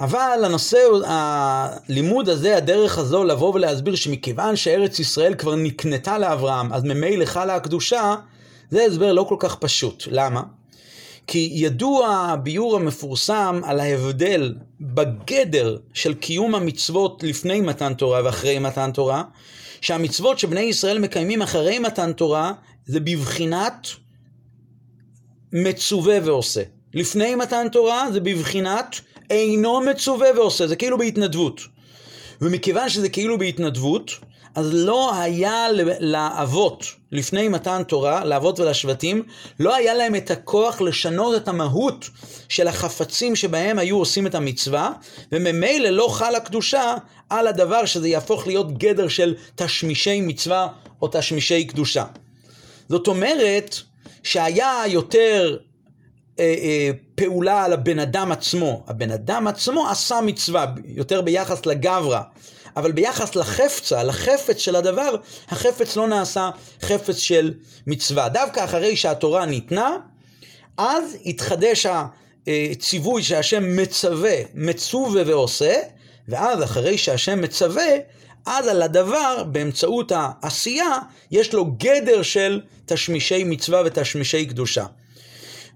אבל 0.00 0.42
הנושא, 0.44 0.78
הלימוד 1.06 2.28
הזה, 2.28 2.56
הדרך 2.56 2.98
הזו 2.98 3.24
לבוא 3.24 3.54
ולהסביר 3.54 3.94
שמכיוון 3.94 4.56
שארץ 4.56 4.98
ישראל 4.98 5.34
כבר 5.34 5.54
נקנתה 5.56 6.18
לאברהם, 6.18 6.72
אז 6.72 6.84
ממילא 6.84 7.24
חלה 7.24 7.54
הקדושה, 7.54 8.14
זה 8.70 8.84
הסבר 8.84 9.12
לא 9.12 9.26
כל 9.28 9.36
כך 9.38 9.56
פשוט. 9.56 10.04
למה? 10.10 10.42
כי 11.28 11.50
ידוע 11.52 12.08
הביאור 12.08 12.76
המפורסם 12.76 13.60
על 13.64 13.80
ההבדל 13.80 14.54
בגדר 14.80 15.76
של 15.94 16.14
קיום 16.14 16.54
המצוות 16.54 17.22
לפני 17.22 17.60
מתן 17.60 17.94
תורה 17.94 18.20
ואחרי 18.24 18.58
מתן 18.58 18.90
תורה, 18.92 19.22
שהמצוות 19.80 20.38
שבני 20.38 20.60
ישראל 20.60 20.98
מקיימים 20.98 21.42
אחרי 21.42 21.78
מתן 21.78 22.12
תורה 22.12 22.52
זה 22.86 23.00
בבחינת 23.00 23.88
מצווה 25.52 26.18
ועושה. 26.24 26.62
לפני 26.94 27.34
מתן 27.34 27.66
תורה 27.72 28.12
זה 28.12 28.20
בבחינת 28.20 29.00
אינו 29.30 29.80
מצווה 29.80 30.28
ועושה, 30.36 30.66
זה 30.66 30.76
כאילו 30.76 30.98
בהתנדבות. 30.98 31.60
ומכיוון 32.40 32.88
שזה 32.88 33.08
כאילו 33.08 33.38
בהתנדבות, 33.38 34.10
אז 34.58 34.70
לא 34.74 35.14
היה 35.14 35.66
לאבות, 36.00 36.84
לפני 37.12 37.48
מתן 37.48 37.82
תורה, 37.82 38.24
לאבות 38.24 38.60
ולשבטים, 38.60 39.22
לא 39.60 39.76
היה 39.76 39.94
להם 39.94 40.14
את 40.14 40.30
הכוח 40.30 40.80
לשנות 40.80 41.36
את 41.36 41.48
המהות 41.48 42.10
של 42.48 42.68
החפצים 42.68 43.36
שבהם 43.36 43.78
היו 43.78 43.98
עושים 43.98 44.26
את 44.26 44.34
המצווה, 44.34 44.92
וממילא 45.32 45.88
לא 45.88 46.08
חלה 46.08 46.40
קדושה 46.40 46.94
על 47.30 47.46
הדבר 47.46 47.84
שזה 47.84 48.08
יהפוך 48.08 48.46
להיות 48.46 48.78
גדר 48.78 49.08
של 49.08 49.34
תשמישי 49.54 50.20
מצווה 50.20 50.68
או 51.02 51.08
תשמישי 51.12 51.64
קדושה. 51.64 52.04
זאת 52.88 53.08
אומרת 53.08 53.76
שהיה 54.22 54.82
יותר 54.86 55.56
אה, 56.38 56.44
אה, 56.44 56.90
פעולה 57.14 57.64
על 57.64 57.72
הבן 57.72 57.98
אדם 57.98 58.32
עצמו. 58.32 58.84
הבן 58.86 59.10
אדם 59.10 59.46
עצמו 59.46 59.88
עשה 59.88 60.20
מצווה, 60.20 60.66
יותר 60.84 61.20
ביחס 61.20 61.66
לגברא. 61.66 62.20
אבל 62.76 62.92
ביחס 62.92 63.36
לחפצה, 63.36 64.02
לחפץ 64.02 64.58
של 64.58 64.76
הדבר, 64.76 65.14
החפץ 65.48 65.96
לא 65.96 66.08
נעשה 66.08 66.50
חפץ 66.82 67.16
של 67.16 67.54
מצווה. 67.86 68.28
דווקא 68.28 68.64
אחרי 68.64 68.96
שהתורה 68.96 69.46
ניתנה, 69.46 69.96
אז 70.76 71.16
התחדש 71.26 71.86
הציווי 72.46 73.22
שהשם 73.22 73.76
מצווה, 73.76 74.36
מצווה 74.54 75.22
ועושה, 75.26 75.74
ואז 76.28 76.62
אחרי 76.62 76.98
שהשם 76.98 77.40
מצווה, 77.40 77.88
אז 78.46 78.66
על 78.66 78.82
הדבר, 78.82 79.44
באמצעות 79.44 80.12
העשייה, 80.14 80.98
יש 81.30 81.54
לו 81.54 81.64
גדר 81.64 82.22
של 82.22 82.60
תשמישי 82.86 83.44
מצווה 83.44 83.82
ותשמישי 83.84 84.46
קדושה. 84.46 84.84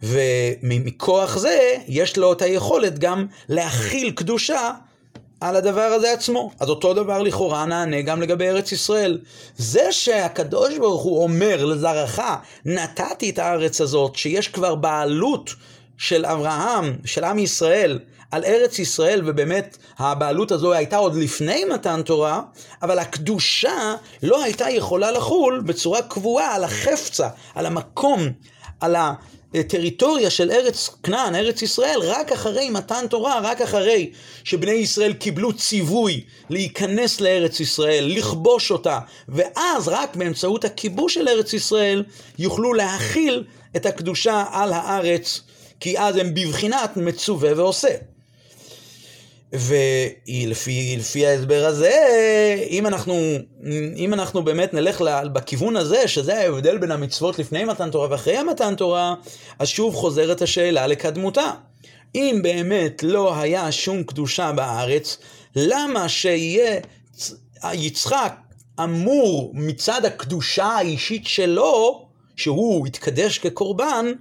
ומכוח 0.03 1.39
זה, 1.39 1.75
יש 1.89 2.17
לו 2.17 2.33
את 2.33 2.43
היכולת 2.43 2.99
גם 2.99 3.27
להכיל 3.49 4.11
קדושה 4.11 4.71
על 5.43 5.57
הדבר 5.57 5.81
הזה 5.81 6.13
עצמו. 6.13 6.51
אז 6.61 6.69
אותו 6.69 6.95
דבר 6.95 7.23
לכאורה 7.23 7.65
נענה 7.67 8.03
גם 8.03 8.23
לגבי 8.23 8.49
ארץ 8.49 8.73
ישראל. 8.73 9.19
זה 9.57 9.93
שהקדוש 9.93 10.79
ברוך 10.79 11.03
הוא 11.03 11.23
אומר 11.23 11.65
לזרעך, 11.65 12.21
נתתי 12.65 13.31
את 13.31 13.39
הארץ 13.39 13.81
הזאת, 13.81 14.17
שיש 14.17 14.49
כבר 14.49 14.75
בעלות 14.75 15.51
של 15.99 16.27
אברהם, 16.27 16.97
של 17.05 17.25
עם 17.25 17.39
ישראל, 17.39 17.99
על 18.31 18.45
ארץ 18.45 18.79
ישראל, 18.79 19.23
ובאמת 19.25 19.79
הבעלות 19.99 20.53
הזו 20.53 20.73
הייתה 20.73 20.97
עוד 20.97 21.15
לפני 21.15 21.65
מתן 21.65 22.03
תורה, 22.03 22.43
אבל 22.83 22.99
הקדושה 22.99 23.95
לא 24.23 24.45
הייתה 24.45 24.71
יכולה 24.71 25.11
לחול 25.11 25.63
בצורה 25.67 26.03
קבועה 26.03 26.55
על 26.55 26.65
החפצה, 26.65 27.29
על 27.55 27.67
המקום, 27.67 28.21
על 28.81 28.97
ה... 28.97 29.13
טריטוריה 29.69 30.31
של 30.31 30.51
ארץ 30.51 30.91
כנען, 31.03 31.35
ארץ 31.35 31.63
ישראל, 31.63 31.99
רק 32.03 32.33
אחרי 32.33 32.71
מתן 32.71 33.07
תורה, 33.11 33.41
רק 33.43 33.61
אחרי 33.61 34.11
שבני 34.45 34.73
ישראל 34.73 35.13
קיבלו 35.13 35.53
ציווי 35.53 36.25
להיכנס 36.51 37.21
לארץ 37.21 37.61
ישראל, 37.61 38.05
לכבוש 38.05 38.71
אותה, 38.71 38.99
ואז 39.29 39.89
רק 39.89 40.17
באמצעות 40.17 40.65
הכיבוש 40.65 41.15
של 41.15 41.29
ארץ 41.29 41.53
ישראל 41.53 42.05
יוכלו 42.39 42.75
להכיל 42.75 43.45
את 43.77 43.87
הקדושה 43.87 44.45
על 44.51 44.73
הארץ, 44.73 45.41
כי 45.81 45.99
אז 45.99 46.17
הם 46.17 46.35
בבחינת 46.35 46.97
מצווה 46.97 47.51
ועושה. 47.57 48.12
ולפי 49.53 50.97
לפי 50.99 51.27
ההסבר 51.27 51.65
הזה, 51.67 51.93
אם 52.71 52.87
אנחנו, 52.87 53.15
אם 53.97 54.15
אנחנו 54.15 54.45
באמת 54.45 54.75
נלך 54.75 55.05
בכיוון 55.33 55.77
הזה, 55.77 56.09
שזה 56.09 56.39
ההבדל 56.39 56.79
בין 56.79 56.91
המצוות 56.91 57.39
לפני 57.39 57.65
מתן 57.65 57.91
תורה 57.91 58.11
ואחרי 58.11 58.43
מתן 58.43 58.75
תורה, 58.75 59.15
אז 59.59 59.69
שוב 59.69 59.95
חוזרת 59.95 60.43
השאלה 60.43 60.87
לקדמותה. 60.87 61.51
אם 62.15 62.41
באמת 62.43 63.03
לא 63.03 63.37
היה 63.37 63.73
שום 63.73 64.03
קדושה 64.03 64.53
בארץ, 64.53 65.19
למה 65.57 66.09
שיהיה 66.09 66.81
יצחק 67.73 68.35
אמור 68.85 69.51
מצד 69.55 70.05
הקדושה 70.05 70.65
האישית 70.65 71.27
שלו, 71.27 72.07
שהוא 72.37 72.87
יתקדש 72.87 73.39
כקורבן, 73.39 74.13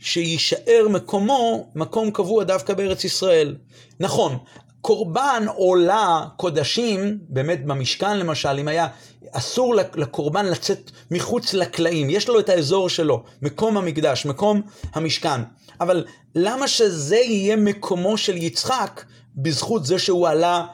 שיישאר 0.00 0.86
מקומו 0.90 1.66
מקום 1.74 2.10
קבוע 2.10 2.44
דווקא 2.44 2.74
בארץ 2.74 3.04
ישראל. 3.04 3.56
נכון, 4.00 4.38
קורבן 4.80 5.44
עולה 5.56 6.26
קודשים, 6.36 7.18
באמת 7.28 7.64
במשכן 7.64 8.18
למשל, 8.18 8.58
אם 8.58 8.68
היה 8.68 8.86
אסור 9.32 9.74
לקורבן 9.74 10.46
לצאת 10.46 10.90
מחוץ 11.10 11.54
לקלעים, 11.54 12.10
יש 12.10 12.28
לו 12.28 12.40
את 12.40 12.48
האזור 12.48 12.88
שלו, 12.88 13.22
מקום 13.42 13.76
המקדש, 13.76 14.26
מקום 14.26 14.62
המשכן. 14.92 15.40
אבל 15.80 16.04
למה 16.34 16.68
שזה 16.68 17.16
יהיה 17.16 17.56
מקומו 17.56 18.18
של 18.18 18.36
יצחק 18.36 19.04
בזכות 19.36 19.86
זה 19.86 19.98
שהוא 19.98 20.28
עלה 20.28 20.66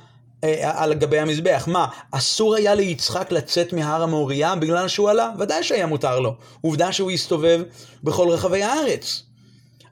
על 0.62 0.94
גבי 0.94 1.18
המזבח? 1.18 1.64
מה, 1.66 1.86
אסור 2.10 2.54
היה 2.54 2.74
ליצחק 2.74 3.32
לצאת 3.32 3.72
מהר 3.72 4.02
המוריה 4.02 4.54
בגלל 4.54 4.88
שהוא 4.88 5.10
עלה? 5.10 5.30
ודאי 5.38 5.62
שהיה 5.62 5.86
מותר 5.86 6.20
לו. 6.20 6.36
עובדה 6.60 6.92
שהוא 6.92 7.10
הסתובב 7.10 7.62
בכל 8.04 8.28
רחבי 8.28 8.62
הארץ. 8.62 9.22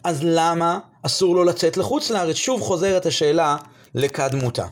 אז 0.05 0.21
למה 0.23 0.79
אסור 1.03 1.35
לו 1.35 1.45
לצאת 1.45 1.77
לחוץ 1.77 2.11
לארץ? 2.11 2.37
שוב 2.37 2.61
חוזרת 2.61 3.07
השאלה 3.07 3.57
לקדמותה. 3.95 4.67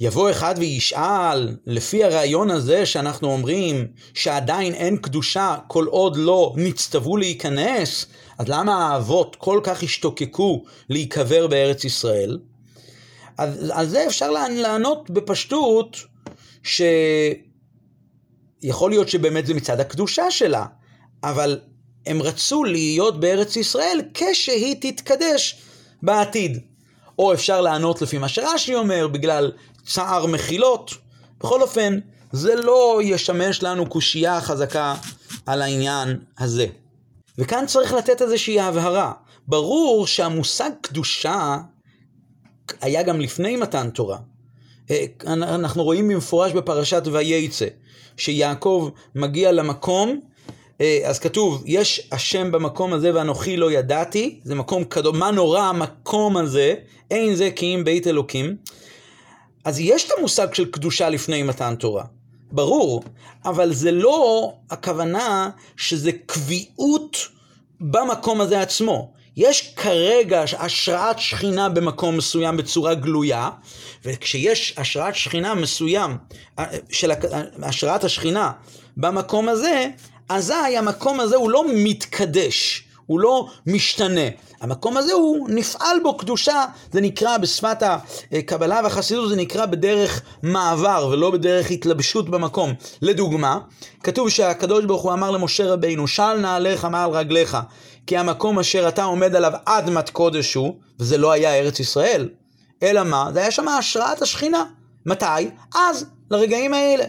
יבוא 0.00 0.30
אחד 0.30 0.54
וישאל, 0.58 1.56
לפי 1.66 2.04
הרעיון 2.04 2.50
הזה 2.50 2.86
שאנחנו 2.86 3.32
אומרים 3.32 3.86
שעדיין 4.14 4.74
אין 4.74 4.96
קדושה 4.96 5.56
כל 5.68 5.84
עוד 5.84 6.16
לא 6.16 6.52
נצטוו 6.56 7.16
להיכנס, 7.16 8.06
אז 8.38 8.48
למה 8.48 8.88
האבות 8.88 9.36
כל 9.36 9.60
כך 9.62 9.82
השתוקקו 9.82 10.64
להיקבר 10.88 11.46
בארץ 11.46 11.84
ישראל? 11.84 12.38
אז 13.38 13.70
על 13.70 13.88
זה 13.88 14.06
אפשר 14.06 14.30
לענות 14.50 15.10
בפשטות 15.10 15.96
שיכול 18.62 18.90
להיות 18.90 19.08
שבאמת 19.08 19.46
זה 19.46 19.54
מצד 19.54 19.80
הקדושה 19.80 20.30
שלה, 20.30 20.66
אבל 21.22 21.60
הם 22.06 22.22
רצו 22.22 22.64
להיות 22.64 23.20
בארץ 23.20 23.56
ישראל 23.56 24.00
כשהיא 24.14 24.76
תתקדש 24.80 25.62
בעתיד. 26.02 26.58
או 27.18 27.32
אפשר 27.32 27.60
לענות 27.60 28.02
לפי 28.02 28.18
מה 28.18 28.28
שרש"י 28.28 28.74
אומר, 28.74 29.08
בגלל 29.08 29.52
צער 29.86 30.26
מחילות. 30.26 30.90
בכל 31.40 31.62
אופן, 31.62 31.98
זה 32.32 32.54
לא 32.54 33.00
ישמש 33.02 33.62
לנו 33.62 33.86
קושייה 33.86 34.40
חזקה 34.40 34.94
על 35.46 35.62
העניין 35.62 36.18
הזה. 36.38 36.66
וכאן 37.38 37.64
צריך 37.66 37.92
לתת 37.92 38.22
איזושהי 38.22 38.60
הבהרה. 38.60 39.12
ברור 39.48 40.06
שהמושג 40.06 40.70
קדושה 40.80 41.56
היה 42.80 43.02
גם 43.02 43.20
לפני 43.20 43.56
מתן 43.56 43.90
תורה. 43.90 44.18
אה, 44.90 45.06
אנחנו 45.26 45.82
רואים 45.82 46.08
במפורש 46.08 46.52
בפרשת 46.52 47.02
וייצא, 47.12 47.66
שיעקב 48.16 48.90
מגיע 49.14 49.52
למקום 49.52 50.20
אה, 50.80 51.00
אז 51.04 51.18
כתוב, 51.18 51.62
יש 51.66 52.08
השם 52.12 52.52
במקום 52.52 52.92
הזה 52.92 53.14
ואנוכי 53.14 53.56
לא 53.56 53.72
ידעתי, 53.72 54.40
זה 54.44 54.54
מקום 54.54 54.84
קדום, 54.84 55.18
מה 55.18 55.30
נורא 55.30 55.60
המקום 55.60 56.36
הזה, 56.36 56.74
אין 57.10 57.34
זה 57.34 57.50
כי 57.50 57.74
אם 57.74 57.84
בית 57.84 58.06
אלוקים. 58.06 58.56
אז 59.64 59.80
יש 59.80 60.06
את 60.06 60.10
המושג 60.18 60.54
של 60.54 60.70
קדושה 60.70 61.08
לפני 61.08 61.42
מתן 61.42 61.74
תורה, 61.74 62.04
ברור, 62.52 63.02
אבל 63.44 63.74
זה 63.74 63.90
לא 63.90 64.52
הכוונה 64.70 65.50
שזה 65.76 66.10
קביעות 66.26 67.16
במקום 67.80 68.40
הזה 68.40 68.60
עצמו. 68.60 69.12
יש 69.36 69.74
כרגע 69.76 70.44
השראת 70.58 71.18
שכינה 71.18 71.68
במקום 71.68 72.16
מסוים 72.16 72.56
בצורה 72.56 72.94
גלויה, 72.94 73.50
וכשיש 74.04 74.74
השראת 74.76 75.14
שכינה 75.14 75.54
מסוים, 75.54 76.16
של 76.90 77.12
השראת 77.62 78.04
השכינה 78.04 78.50
במקום 78.96 79.48
הזה, 79.48 79.88
אזי 80.28 80.76
המקום 80.78 81.20
הזה 81.20 81.36
הוא 81.36 81.50
לא 81.50 81.64
מתקדש, 81.74 82.84
הוא 83.06 83.20
לא 83.20 83.46
משתנה. 83.66 84.28
המקום 84.60 84.96
הזה 84.96 85.12
הוא 85.12 85.48
נפעל 85.50 85.96
בו 86.02 86.16
קדושה, 86.16 86.64
זה 86.92 87.00
נקרא 87.00 87.38
בשפת 87.38 87.82
הקבלה 88.32 88.80
והחסידות, 88.84 89.28
זה 89.28 89.36
נקרא 89.36 89.66
בדרך 89.66 90.22
מעבר 90.42 91.08
ולא 91.12 91.30
בדרך 91.30 91.70
התלבשות 91.70 92.28
במקום. 92.28 92.74
לדוגמה, 93.02 93.58
כתוב 94.02 94.28
שהקדוש 94.28 94.84
ברוך 94.84 95.02
הוא 95.02 95.12
אמר 95.12 95.30
למשה 95.30 95.72
רבינו, 95.72 96.06
של 96.08 96.36
נעליך 96.36 96.84
מעל 96.84 97.10
רגליך, 97.10 97.58
כי 98.06 98.16
המקום 98.16 98.58
אשר 98.58 98.88
אתה 98.88 99.04
עומד 99.04 99.34
עליו 99.34 99.52
אדמת 99.64 100.10
קודש 100.10 100.54
הוא, 100.54 100.74
וזה 101.00 101.18
לא 101.18 101.32
היה 101.32 101.54
ארץ 101.54 101.80
ישראל. 101.80 102.28
אלא 102.82 103.02
מה? 103.02 103.30
זה 103.32 103.40
היה 103.40 103.50
שם 103.50 103.68
השראת 103.68 104.22
השכינה. 104.22 104.64
מתי? 105.06 105.50
אז, 105.74 106.06
לרגעים 106.30 106.74
האלה. 106.74 107.04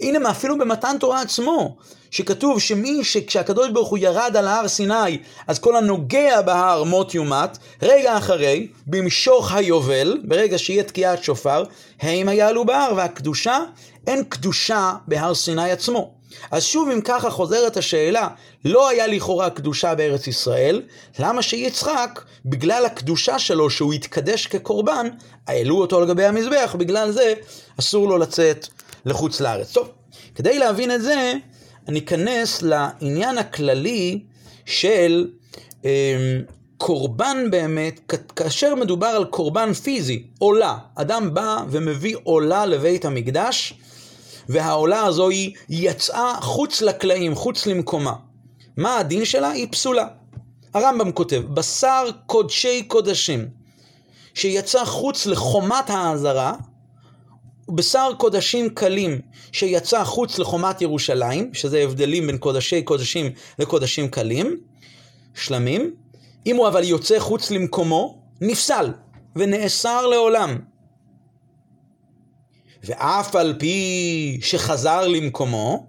הנה, 0.00 0.30
אפילו 0.30 0.58
במתן 0.58 0.96
תורה 1.00 1.20
עצמו, 1.20 1.76
שכתוב 2.10 2.60
שמי 2.60 3.04
שכשהקדוש 3.04 3.70
ברוך 3.70 3.88
הוא 3.88 3.98
ירד 3.98 4.36
על 4.38 4.48
הר 4.48 4.68
סיני, 4.68 5.18
אז 5.46 5.58
כל 5.58 5.76
הנוגע 5.76 6.42
בהר 6.42 6.84
מות 6.84 7.14
יומת, 7.14 7.58
רגע 7.82 8.18
אחרי, 8.18 8.68
במשוך 8.86 9.52
היובל, 9.52 10.18
ברגע 10.24 10.58
שיהיה 10.58 10.82
תקיעת 10.82 11.24
שופר, 11.24 11.64
הם 12.00 12.28
יעלו 12.28 12.64
בהר, 12.64 12.92
והקדושה, 12.96 13.58
אין 14.06 14.24
קדושה 14.24 14.92
בהר 15.08 15.34
סיני 15.34 15.70
עצמו. 15.70 16.13
אז 16.50 16.62
שוב, 16.64 16.88
אם 16.90 17.00
ככה 17.00 17.30
חוזרת 17.30 17.76
השאלה, 17.76 18.28
לא 18.64 18.88
היה 18.88 19.06
לכאורה 19.06 19.50
קדושה 19.50 19.94
בארץ 19.94 20.26
ישראל, 20.26 20.82
למה 21.18 21.42
שיצחק, 21.42 22.20
בגלל 22.44 22.86
הקדושה 22.86 23.38
שלו, 23.38 23.70
שהוא 23.70 23.92
התקדש 23.92 24.46
כקורבן, 24.46 25.08
העלו 25.46 25.76
אותו 25.76 25.98
על 25.98 26.06
גבי 26.08 26.24
המזבח, 26.24 26.76
בגלל 26.78 27.10
זה 27.10 27.34
אסור 27.80 28.08
לו 28.08 28.18
לצאת 28.18 28.66
לחוץ 29.04 29.40
לארץ. 29.40 29.72
טוב, 29.72 29.88
כדי 30.34 30.58
להבין 30.58 30.90
את 30.90 31.02
זה, 31.02 31.32
אני 31.88 31.98
אכנס 31.98 32.62
לעניין 32.62 33.38
הכללי 33.38 34.20
של 34.66 35.28
אה, 35.84 36.38
קורבן 36.78 37.50
באמת, 37.50 38.12
כאשר 38.36 38.74
מדובר 38.74 39.06
על 39.06 39.24
קורבן 39.24 39.72
פיזי, 39.72 40.22
עולה, 40.38 40.76
אדם 40.94 41.34
בא 41.34 41.58
ומביא 41.70 42.16
עולה 42.22 42.66
לבית 42.66 43.04
המקדש, 43.04 43.74
והעולה 44.48 45.04
הזו 45.04 45.28
היא 45.28 45.54
יצאה 45.68 46.34
חוץ 46.40 46.82
לקלעים, 46.82 47.34
חוץ 47.34 47.66
למקומה. 47.66 48.12
מה 48.76 48.98
הדין 48.98 49.24
שלה? 49.24 49.50
היא 49.50 49.66
פסולה. 49.70 50.06
הרמב"ם 50.74 51.12
כותב, 51.12 51.42
בשר 51.54 52.10
קודשי 52.26 52.82
קודשים, 52.82 53.48
שיצא 54.34 54.84
חוץ 54.84 55.26
לחומת 55.26 55.90
האזהרה, 55.90 56.54
בשר 57.68 58.10
קודשים 58.18 58.70
קלים 58.70 59.20
שיצא 59.52 60.04
חוץ 60.04 60.38
לחומת 60.38 60.82
ירושלים, 60.82 61.54
שזה 61.54 61.78
הבדלים 61.78 62.26
בין 62.26 62.38
קודשי 62.38 62.82
קודשים 62.82 63.32
לקודשים 63.58 64.08
קלים, 64.08 64.56
שלמים. 65.34 65.94
אם 66.46 66.56
הוא 66.56 66.68
אבל 66.68 66.84
יוצא 66.84 67.18
חוץ 67.18 67.50
למקומו, 67.50 68.18
נפסל 68.40 68.92
ונאסר 69.36 70.06
לעולם. 70.06 70.58
ואף 72.84 73.36
על 73.36 73.56
פי 73.58 74.38
שחזר 74.42 75.08
למקומו, 75.08 75.86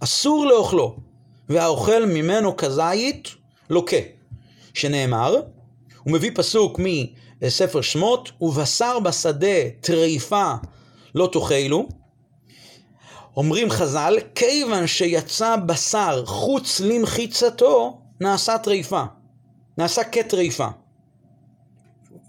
אסור 0.00 0.46
לאוכלו, 0.46 0.96
והאוכל 1.48 2.06
ממנו 2.06 2.56
כזית 2.56 3.28
לוקה. 3.70 3.96
שנאמר, 4.74 5.40
הוא 6.04 6.12
מביא 6.12 6.30
פסוק 6.34 6.80
מספר 7.42 7.80
שמות, 7.80 8.32
ובשר 8.40 8.98
בשדה 9.00 9.70
טריפה 9.80 10.54
לא 11.14 11.28
תאכלו. 11.32 11.88
אומרים 13.36 13.70
חז"ל, 13.70 14.16
כיוון 14.34 14.86
שיצא 14.86 15.56
בשר 15.56 16.26
חוץ 16.26 16.80
למחיצתו, 16.80 17.98
נעשה 18.20 18.58
טריפה. 18.58 19.02
נעשה 19.78 20.04
כטריפה. 20.04 20.68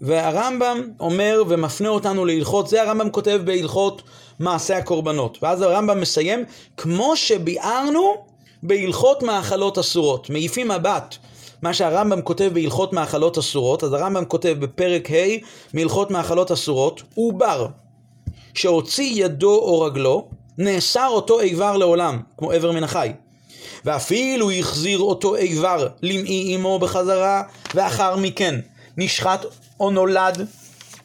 והרמב"ם 0.00 0.88
אומר 1.00 1.42
ומפנה 1.48 1.88
אותנו 1.88 2.24
להלכות, 2.24 2.68
זה 2.68 2.82
הרמב"ם 2.82 3.10
כותב 3.10 3.40
בהלכות 3.44 4.02
מעשה 4.38 4.76
הקורבנות. 4.76 5.38
ואז 5.42 5.62
הרמב"ם 5.62 6.00
מסיים, 6.00 6.44
כמו 6.76 7.16
שביארנו 7.16 8.14
בהלכות 8.62 9.22
מאכלות 9.22 9.78
אסורות. 9.78 10.30
מעיפים 10.30 10.68
מבט 10.68 11.16
מה 11.62 11.74
שהרמב"ם 11.74 12.22
כותב 12.22 12.50
בהלכות 12.54 12.92
מאכלות 12.92 13.38
אסורות, 13.38 13.84
אז 13.84 13.92
הרמב"ם 13.92 14.24
כותב 14.24 14.56
בפרק 14.58 15.10
ה' 15.10 15.14
מהלכות 15.74 16.10
מאכלות 16.10 16.52
אסורות, 16.52 17.02
עובר 17.14 17.66
שהוציא 18.54 19.24
ידו 19.24 19.58
או 19.58 19.80
רגלו, 19.80 20.28
נאסר 20.58 21.08
אותו 21.08 21.40
איבר 21.40 21.76
לעולם, 21.76 22.20
כמו 22.38 22.52
איבר 22.52 22.72
מן 22.72 22.84
החי. 22.84 23.12
ואפילו 23.84 24.50
החזיר 24.50 24.98
אותו 24.98 25.36
איבר 25.36 25.88
למעי 26.02 26.56
אמו 26.56 26.78
בחזרה, 26.78 27.42
ואחר 27.74 28.16
מכן 28.16 28.60
נשחט 28.96 29.46
או 29.80 29.90
נולד, 29.90 30.46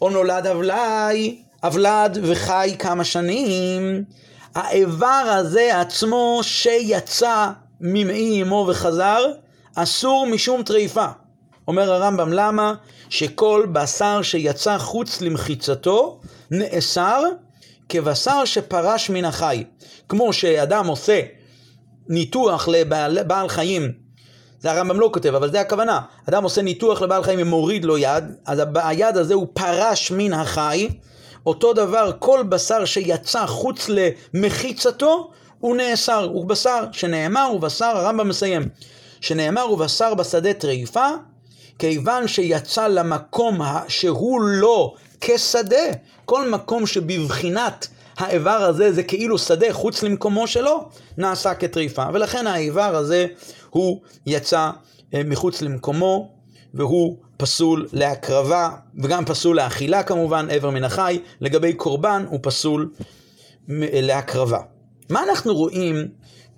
או 0.02 0.10
נולד 0.10 0.48
אבלי, 0.48 1.42
אבלד 1.64 2.18
וחי 2.22 2.76
כמה 2.80 3.04
שנים, 3.04 4.04
האיבר 4.56 5.26
הזה 5.26 5.82
עצמו 5.82 6.40
שיצא 6.44 7.50
ממעי 7.82 8.42
אמו 8.42 8.66
וחזר, 8.70 9.26
אסור 9.76 10.28
משום 10.32 10.64
טריפה. 10.64 11.06
אומר 11.68 11.94
הרמב"ם, 11.94 12.34
למה? 12.34 12.74
שכל 13.10 13.68
בשר 13.72 14.22
שיצא 14.22 14.78
חוץ 14.78 15.22
למחיצתו 15.22 16.20
נאסר 16.52 17.24
כבשר 17.90 18.46
שפרש 18.46 19.10
מן 19.10 19.26
החי. 19.26 19.64
כמו 20.10 20.34
שאדם 20.34 20.88
עושה 20.88 21.22
ניתוח 22.10 22.68
לבעל 22.68 23.50
חיים 23.50 24.09
זה 24.62 24.72
הרמב"ם 24.72 25.00
לא 25.00 25.10
כותב, 25.14 25.36
אבל 25.36 25.52
זה 25.52 25.62
הכוונה. 25.62 26.00
אדם 26.30 26.44
עושה 26.44 26.62
ניתוח 26.62 27.02
לבעל 27.02 27.24
חיים 27.24 27.40
ומוריד 27.42 27.86
לו 27.86 27.98
יד, 27.98 28.24
אז 28.46 28.62
היד 28.76 29.18
הזה 29.18 29.34
הוא 29.34 29.48
פרש 29.54 30.12
מן 30.12 30.34
החי. 30.34 30.90
אותו 31.46 31.74
דבר, 31.74 32.12
כל 32.20 32.44
בשר 32.44 32.86
שיצא 32.86 33.46
חוץ 33.46 33.90
למחיצתו, 34.34 35.32
הוא 35.60 35.76
נאסר. 35.76 36.24
הוא 36.24 36.46
בשר 36.46 36.84
שנאמר, 36.92 37.44
הוא 37.44 37.60
בשר, 37.60 37.86
הרמב"ם 37.86 38.28
מסיים, 38.28 38.70
שנאמר, 39.22 39.62
הוא 39.62 39.78
בשר 39.78 40.14
בשדה 40.14 40.54
טריפה, 40.54 41.08
כיוון 41.80 42.28
שיצא 42.28 42.88
למקום 42.88 43.60
שהוא 43.88 44.42
לא 44.42 44.94
כשדה, 45.22 45.86
כל 46.26 46.50
מקום 46.50 46.88
שבבחינת 46.88 47.88
האיבר 48.20 48.50
הזה 48.52 48.92
זה 48.92 49.04
כאילו 49.04 49.38
שדה 49.38 49.74
חוץ 49.74 50.04
למקומו 50.04 50.48
שלו, 50.48 50.90
נעשה 51.18 51.54
כטריפה. 51.54 52.06
ולכן 52.14 52.48
האיבר 52.48 52.96
הזה 52.96 53.26
הוא 53.70 54.02
יצא 54.26 54.70
אה, 55.14 55.22
מחוץ 55.26 55.62
למקומו, 55.62 56.32
והוא 56.74 57.18
פסול 57.38 57.88
להקרבה, 57.94 58.70
וגם 59.04 59.26
פסול 59.26 59.58
לאכילה 59.58 60.04
כמובן, 60.04 60.48
איבר 60.50 60.70
מן 60.70 60.84
החי. 60.84 61.20
לגבי 61.42 61.74
קורבן 61.74 62.26
הוא 62.30 62.40
פסול 62.44 62.92
להקרבה. 63.68 64.60
מה 65.10 65.24
אנחנו 65.24 65.56
רואים 65.56 66.08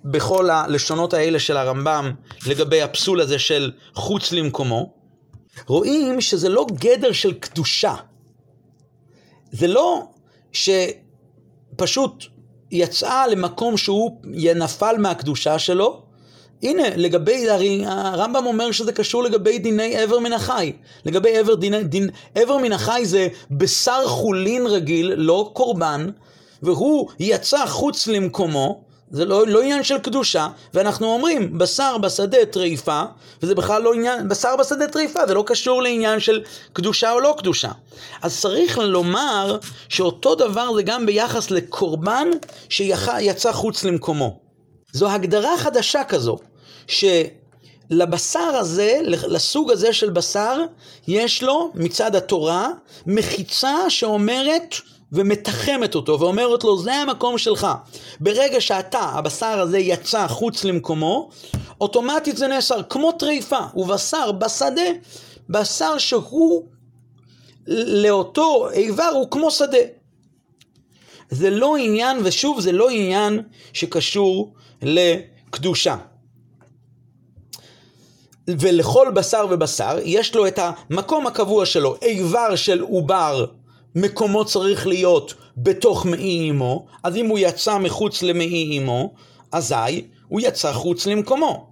בכל 0.04 0.50
הלשונות 0.50 1.14
האלה 1.14 1.38
של 1.38 1.56
הרמב"ם 1.56 2.12
לגבי 2.46 2.82
הפסול 2.82 3.20
הזה 3.20 3.38
של 3.38 3.72
חוץ 3.94 4.32
למקומו? 4.32 4.92
רואים 5.66 6.20
שזה 6.20 6.48
לא 6.48 6.66
גדר 6.72 7.12
של 7.12 7.32
קדושה. 7.32 7.94
זה 9.52 9.66
לא 9.66 10.02
שפשוט 11.74 12.24
יצאה 12.70 13.26
למקום 13.26 13.76
שהוא 13.76 14.16
נפל 14.54 14.96
מהקדושה 14.98 15.58
שלו. 15.58 16.02
הנה, 16.62 16.82
לגבי, 16.96 17.50
הרי 17.50 17.82
הרמב"ם 17.86 18.46
אומר 18.46 18.72
שזה 18.72 18.92
קשור 18.92 19.22
לגבי 19.22 19.58
דיני 19.58 19.96
עבר 19.96 20.18
מן 20.18 20.32
החי. 20.32 20.72
לגבי 21.04 21.38
עבר, 21.38 21.54
דיני, 21.54 21.84
דין, 21.84 22.10
עבר 22.34 22.58
מן 22.58 22.72
החי 22.72 23.02
זה 23.04 23.28
בשר 23.50 24.06
חולין 24.06 24.66
רגיל, 24.66 25.12
לא 25.16 25.50
קורבן, 25.52 26.10
והוא 26.62 27.08
יצא 27.18 27.66
חוץ 27.66 28.06
למקומו, 28.06 28.84
זה 29.12 29.24
לא, 29.24 29.46
לא 29.46 29.62
עניין 29.62 29.82
של 29.82 29.98
קדושה, 29.98 30.48
ואנחנו 30.74 31.06
אומרים 31.06 31.58
בשר 31.58 31.98
בשדה 31.98 32.46
טריפה, 32.46 33.02
וזה 33.42 33.54
בכלל 33.54 33.82
לא 33.82 33.94
עניין, 33.94 34.28
בשר 34.28 34.56
בשדה 34.56 34.88
טריפה, 34.88 35.26
זה 35.26 35.34
לא 35.34 35.44
קשור 35.46 35.82
לעניין 35.82 36.20
של 36.20 36.42
קדושה 36.72 37.12
או 37.12 37.20
לא 37.20 37.34
קדושה. 37.38 37.70
אז 38.22 38.40
צריך 38.40 38.78
לומר 38.78 39.58
שאותו 39.88 40.34
דבר 40.34 40.74
זה 40.74 40.82
גם 40.82 41.06
ביחס 41.06 41.50
לקורבן 41.50 42.28
שיצא 42.68 43.52
חוץ 43.52 43.84
למקומו. 43.84 44.38
זו 44.92 45.10
הגדרה 45.10 45.58
חדשה 45.58 46.04
כזו, 46.04 46.38
שלבשר 46.86 48.38
הזה, 48.40 49.00
לסוג 49.04 49.70
הזה 49.70 49.92
של 49.92 50.10
בשר, 50.10 50.60
יש 51.08 51.42
לו 51.42 51.70
מצד 51.74 52.16
התורה 52.16 52.68
מחיצה 53.06 53.76
שאומרת 53.88 54.74
ומתחמת 55.12 55.94
אותו 55.94 56.20
ואומרת 56.20 56.64
לו, 56.64 56.78
זה 56.78 56.94
המקום 56.94 57.38
שלך. 57.38 57.66
ברגע 58.20 58.60
שאתה, 58.60 59.00
הבשר 59.00 59.60
הזה 59.60 59.78
יצא 59.78 60.26
חוץ 60.28 60.64
למקומו, 60.64 61.30
אוטומטית 61.80 62.36
זה 62.36 62.46
נאסר, 62.46 62.82
כמו 62.82 63.12
טריפה, 63.12 63.60
ובשר 63.76 64.32
בשדה, 64.32 64.82
בשר 65.48 65.98
שהוא 65.98 66.64
לאותו 67.66 68.70
איבר 68.70 69.10
הוא 69.14 69.30
כמו 69.30 69.50
שדה. 69.50 69.78
זה 71.30 71.50
לא 71.50 71.76
עניין, 71.76 72.18
ושוב, 72.24 72.60
זה 72.60 72.72
לא 72.72 72.90
עניין 72.90 73.42
שקשור 73.72 74.54
לקדושה. 74.82 75.96
ולכל 78.48 79.10
בשר 79.14 79.46
ובשר 79.50 79.98
יש 80.04 80.34
לו 80.34 80.46
את 80.46 80.58
המקום 80.62 81.26
הקבוע 81.26 81.66
שלו, 81.66 81.96
איבר 82.02 82.56
של 82.56 82.80
עובר 82.80 83.46
מקומו 83.94 84.44
צריך 84.44 84.86
להיות 84.86 85.34
בתוך 85.56 86.06
מעי 86.06 86.50
אמו, 86.50 86.86
אז 87.02 87.16
אם 87.16 87.26
הוא 87.26 87.38
יצא 87.38 87.78
מחוץ 87.78 88.22
למעי 88.22 88.78
אמו, 88.78 89.14
אזי 89.52 90.04
הוא 90.28 90.40
יצא 90.40 90.72
חוץ 90.72 91.06
למקומו. 91.06 91.66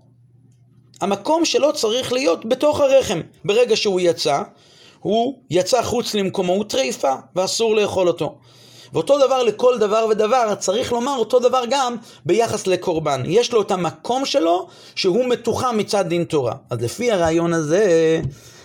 המקום 1.00 1.44
שלו 1.44 1.72
צריך 1.72 2.12
להיות 2.12 2.46
בתוך 2.46 2.80
הרחם. 2.80 3.20
ברגע 3.44 3.76
שהוא 3.76 4.00
יצא, 4.00 4.42
הוא 5.00 5.38
יצא 5.50 5.82
חוץ 5.82 6.14
למקומו, 6.14 6.52
הוא 6.52 6.64
טריפה, 6.64 7.14
ואסור 7.36 7.76
לאכול 7.76 8.08
אותו. 8.08 8.38
ואותו 8.92 9.18
דבר 9.18 9.42
לכל 9.42 9.78
דבר 9.78 10.06
ודבר, 10.10 10.54
צריך 10.58 10.92
לומר 10.92 11.16
אותו 11.16 11.38
דבר 11.38 11.62
גם 11.70 11.96
ביחס 12.26 12.66
לקורבן. 12.66 13.22
יש 13.26 13.52
לו 13.52 13.62
את 13.62 13.70
המקום 13.70 14.24
שלו 14.24 14.68
שהוא 14.94 15.28
מתוחם 15.28 15.76
מצד 15.78 16.06
דין 16.08 16.24
תורה. 16.24 16.54
אז 16.70 16.82
לפי 16.82 17.12
הרעיון 17.12 17.52
הזה, 17.52 18.20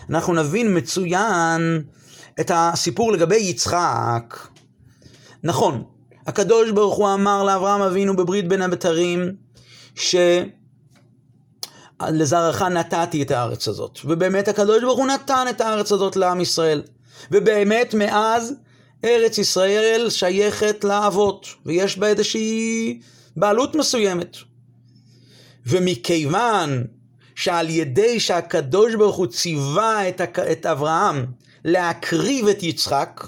אנחנו 0.09 0.33
נבין 0.33 0.77
מצוין 0.77 1.83
את 2.39 2.51
הסיפור 2.53 3.11
לגבי 3.11 3.37
יצחק. 3.37 4.37
נכון, 5.43 5.83
הקדוש 6.27 6.71
ברוך 6.71 6.95
הוא 6.95 7.13
אמר 7.13 7.43
לאברהם 7.43 7.81
אבינו 7.81 8.15
בברית 8.15 8.47
בין 8.47 8.61
הבתרים, 8.61 9.35
שלזרעך 12.01 12.61
נתתי 12.61 13.21
את 13.21 13.31
הארץ 13.31 13.67
הזאת. 13.67 13.99
ובאמת 14.05 14.47
הקדוש 14.47 14.83
ברוך 14.83 14.97
הוא 14.97 15.07
נתן 15.07 15.45
את 15.49 15.61
הארץ 15.61 15.91
הזאת 15.91 16.15
לעם 16.15 16.41
ישראל. 16.41 16.83
ובאמת 17.31 17.93
מאז 17.93 18.53
ארץ 19.05 19.37
ישראל 19.37 20.09
שייכת 20.09 20.83
לאבות, 20.83 21.47
ויש 21.65 21.97
בה 21.97 22.07
איזושהי 22.07 22.99
בעלות 23.37 23.75
מסוימת. 23.75 24.37
ומכיוון 25.67 26.83
שעל 27.35 27.69
ידי 27.69 28.19
שהקדוש 28.19 28.95
ברוך 28.95 29.15
הוא 29.15 29.27
ציווה 29.27 30.09
את, 30.09 30.21
את 30.51 30.65
אברהם 30.65 31.25
להקריב 31.65 32.47
את 32.47 32.63
יצחק, 32.63 33.27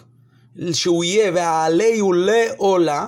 שהוא 0.72 1.04
יהיה 1.04 1.32
והעלי 1.36 2.00
הוא 2.00 2.16
לעולה, 2.16 3.08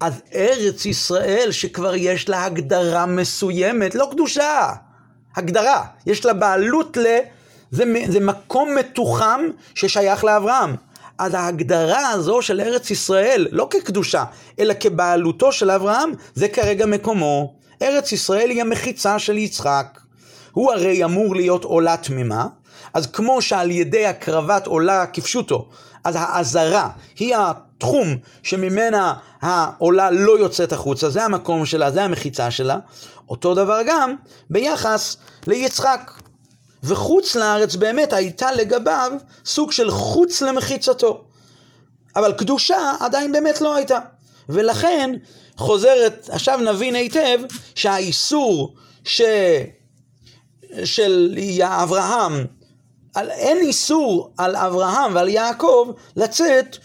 אז 0.00 0.22
ארץ 0.34 0.86
ישראל 0.86 1.48
שכבר 1.50 1.94
יש 1.94 2.28
לה 2.28 2.44
הגדרה 2.44 3.06
מסוימת, 3.06 3.94
לא 3.94 4.08
קדושה, 4.10 4.68
הגדרה, 5.36 5.84
יש 6.06 6.24
לה 6.24 6.32
בעלות 6.32 6.96
ל... 6.96 7.06
זה, 7.70 7.84
זה 8.08 8.20
מקום 8.20 8.74
מתוחם 8.74 9.40
ששייך 9.74 10.24
לאברהם. 10.24 10.74
אז 11.18 11.34
ההגדרה 11.34 12.08
הזו 12.08 12.42
של 12.42 12.60
ארץ 12.60 12.90
ישראל, 12.90 13.46
לא 13.50 13.66
כקדושה, 13.70 14.24
אלא 14.58 14.74
כבעלותו 14.80 15.52
של 15.52 15.70
אברהם, 15.70 16.10
זה 16.34 16.48
כרגע 16.48 16.86
מקומו. 16.86 17.54
ארץ 17.82 18.12
ישראל 18.12 18.50
היא 18.50 18.60
המחיצה 18.60 19.18
של 19.18 19.38
יצחק. 19.38 20.00
הוא 20.52 20.72
הרי 20.72 21.04
אמור 21.04 21.36
להיות 21.36 21.64
עולה 21.64 21.96
תמימה, 21.96 22.46
אז 22.94 23.06
כמו 23.06 23.42
שעל 23.42 23.70
ידי 23.70 24.06
הקרבת 24.06 24.66
עולה 24.66 25.06
כפשוטו, 25.06 25.68
אז 26.04 26.16
האזהרה 26.18 26.90
היא 27.18 27.36
התחום 27.36 28.16
שממנה 28.42 29.14
העולה 29.40 30.10
לא 30.10 30.38
יוצאת 30.38 30.72
החוצה, 30.72 31.10
זה 31.10 31.24
המקום 31.24 31.66
שלה, 31.66 31.90
זה 31.90 32.02
המחיצה 32.04 32.50
שלה. 32.50 32.78
אותו 33.28 33.54
דבר 33.54 33.80
גם 33.86 34.14
ביחס 34.50 35.16
ליצחק. 35.46 36.10
וחוץ 36.86 37.36
לארץ 37.36 37.76
באמת 37.76 38.12
הייתה 38.12 38.52
לגביו 38.52 39.12
סוג 39.44 39.72
של 39.72 39.90
חוץ 39.90 40.42
למחיצתו. 40.42 41.24
אבל 42.16 42.32
קדושה 42.32 42.92
עדיין 43.00 43.32
באמת 43.32 43.60
לא 43.60 43.74
הייתה. 43.74 43.98
ולכן 44.48 45.10
חוזרת, 45.56 46.28
עכשיו 46.32 46.58
נבין 46.58 46.94
היטב 46.94 47.38
שהאיסור 47.74 48.74
ש... 49.04 49.22
של 50.84 51.38
אברהם 51.62 52.46
על, 53.14 53.30
אין 53.30 53.58
איסור 53.58 54.30
על 54.38 54.56
אברהם 54.56 55.14
ועל 55.14 55.28
יעקב 55.28 55.90
לצאת 56.16 56.76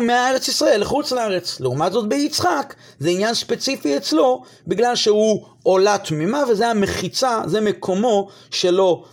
מארץ 0.00 0.48
ישראל 0.48 0.80
לחוץ 0.80 1.12
לארץ. 1.12 1.60
לעומת 1.60 1.92
זאת 1.92 2.08
ביצחק, 2.08 2.74
זה 2.98 3.08
עניין 3.08 3.34
ספציפי 3.34 3.96
אצלו, 3.96 4.42
בגלל 4.66 4.96
שהוא 4.96 5.46
עולה 5.62 5.98
תמימה, 5.98 6.42
וזה 6.50 6.68
המחיצה, 6.68 7.40
זה 7.46 7.60
מקומו 7.60 8.28
שלו. 8.50 9.04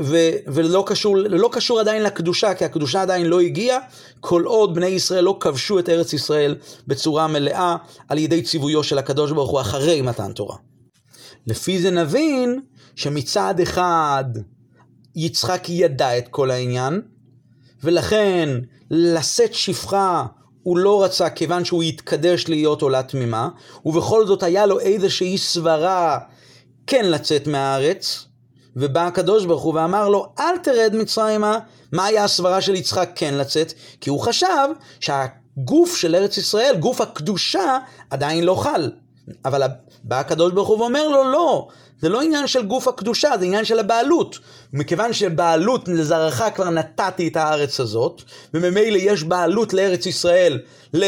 ו- 0.00 0.36
ולא 0.46 0.84
קשור, 0.86 1.16
לא 1.16 1.48
קשור 1.52 1.80
עדיין 1.80 2.02
לקדושה, 2.02 2.54
כי 2.54 2.64
הקדושה 2.64 3.02
עדיין 3.02 3.26
לא 3.26 3.40
הגיעה, 3.40 3.78
כל 4.20 4.42
עוד 4.44 4.74
בני 4.74 4.86
ישראל 4.86 5.24
לא 5.24 5.36
כבשו 5.40 5.78
את 5.78 5.88
ארץ 5.88 6.12
ישראל 6.12 6.56
בצורה 6.86 7.26
מלאה 7.26 7.76
על 8.08 8.18
ידי 8.18 8.42
ציוויו 8.42 8.84
של 8.84 8.98
הקדוש 8.98 9.32
ברוך 9.32 9.50
הוא 9.50 9.60
אחרי 9.60 10.02
מתן 10.02 10.32
תורה. 10.32 10.56
לפי 11.46 11.78
זה 11.78 11.90
נבין 11.90 12.60
שמצד 12.96 13.60
אחד 13.62 14.24
יצחק 15.20 15.68
ידע 15.68 16.18
את 16.18 16.28
כל 16.28 16.50
העניין, 16.50 17.02
ולכן 17.82 18.48
לשאת 18.90 19.54
שפחה 19.54 20.26
הוא 20.62 20.78
לא 20.78 21.04
רצה 21.04 21.30
כיוון 21.30 21.64
שהוא 21.64 21.82
התקדש 21.82 22.48
להיות 22.48 22.82
עולה 22.82 23.02
תמימה, 23.02 23.48
ובכל 23.84 24.26
זאת 24.26 24.42
היה 24.42 24.66
לו 24.66 24.80
איזושהי 24.80 25.38
סברה 25.38 26.18
כן 26.86 27.04
לצאת 27.04 27.46
מהארץ, 27.46 28.24
ובא 28.76 29.06
הקדוש 29.06 29.44
ברוך 29.44 29.62
הוא 29.62 29.74
ואמר 29.74 30.08
לו, 30.08 30.32
אל 30.38 30.58
תרד 30.62 30.92
מצרימה. 30.94 31.58
מה 31.92 32.04
היה 32.04 32.24
הסברה 32.24 32.60
של 32.60 32.74
יצחק 32.74 33.10
כן 33.14 33.34
לצאת? 33.34 33.72
כי 34.00 34.10
הוא 34.10 34.20
חשב 34.20 34.68
שהגוף 35.00 35.96
של 35.96 36.14
ארץ 36.14 36.36
ישראל, 36.36 36.76
גוף 36.80 37.00
הקדושה, 37.00 37.78
עדיין 38.10 38.44
לא 38.44 38.54
חל. 38.54 38.90
אבל 39.44 39.62
בא 40.04 40.20
הקדוש 40.20 40.52
ברוך 40.52 40.68
הוא 40.68 40.78
ואומר 40.78 41.08
לו, 41.08 41.30
לא, 41.30 41.68
זה 42.00 42.08
לא 42.08 42.22
עניין 42.22 42.46
של 42.46 42.66
גוף 42.66 42.88
הקדושה, 42.88 43.30
זה 43.38 43.44
עניין 43.44 43.64
של 43.64 43.78
הבעלות. 43.78 44.38
מכיוון 44.72 45.12
שבעלות 45.12 45.88
לזרעך 45.88 46.42
כבר 46.54 46.70
נתתי 46.70 47.28
את 47.28 47.36
הארץ 47.36 47.80
הזאת, 47.80 48.22
וממילא 48.54 48.96
יש 48.96 49.22
בעלות 49.22 49.72
לארץ 49.72 50.06
ישראל, 50.06 50.58
ל... 50.94 51.04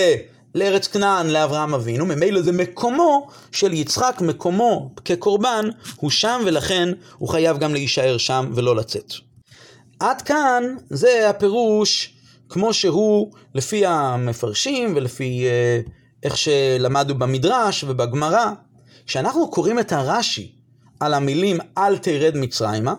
לארץ 0.55 0.87
כנען 0.87 1.31
לאברהם 1.31 1.75
אבינו, 1.75 2.07
ממילא 2.07 2.43
זה 2.43 2.53
מקומו 2.53 3.29
של 3.53 3.73
יצחק, 3.73 4.21
מקומו 4.21 4.91
כקורבן, 5.05 5.69
הוא 5.97 6.11
שם 6.11 6.41
ולכן 6.47 6.89
הוא 7.19 7.29
חייב 7.29 7.59
גם 7.59 7.73
להישאר 7.73 8.17
שם 8.19 8.53
ולא 8.55 8.77
לצאת. 8.77 9.13
עד 10.01 10.23
כאן 10.23 10.77
זה 10.91 11.31
הפירוש 11.31 12.15
כמו 12.49 12.75
שהוא 12.75 13.33
לפי 13.55 13.87
המפרשים 13.87 14.93
ולפי 14.97 15.47
אה, 15.47 15.81
איך 16.23 16.37
שלמדנו 16.39 17.19
במדרש 17.19 17.85
ובגמרא. 17.85 18.47
כשאנחנו 19.07 19.51
קוראים 19.51 19.79
את 19.79 19.93
הרש"י 19.93 20.53
על 21.01 21.15
המילים 21.15 21.59
אל 21.79 21.99
תרד 21.99 22.37
מצרימה, 22.37 22.95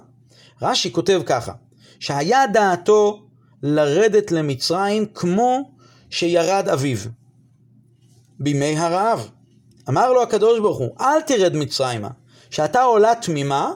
רש"י 0.62 0.92
כותב 0.92 1.22
ככה, 1.26 1.52
שהיה 2.00 2.48
דעתו 2.48 3.24
לרדת 3.64 4.32
למצרים 4.32 5.06
כמו 5.06 5.72
שירד 6.10 6.70
אביו. 6.70 6.98
בימי 8.40 8.78
הרעב. 8.78 9.30
אמר 9.90 10.14
לו 10.14 10.24
הקדוש 10.24 10.60
ברוך 10.60 10.78
הוא, 10.78 10.96
אל 11.00 11.22
תרד 11.22 11.56
מצרימה, 11.56 12.10
שאתה 12.50 12.82
עולה 12.82 13.16
תמימה, 13.22 13.74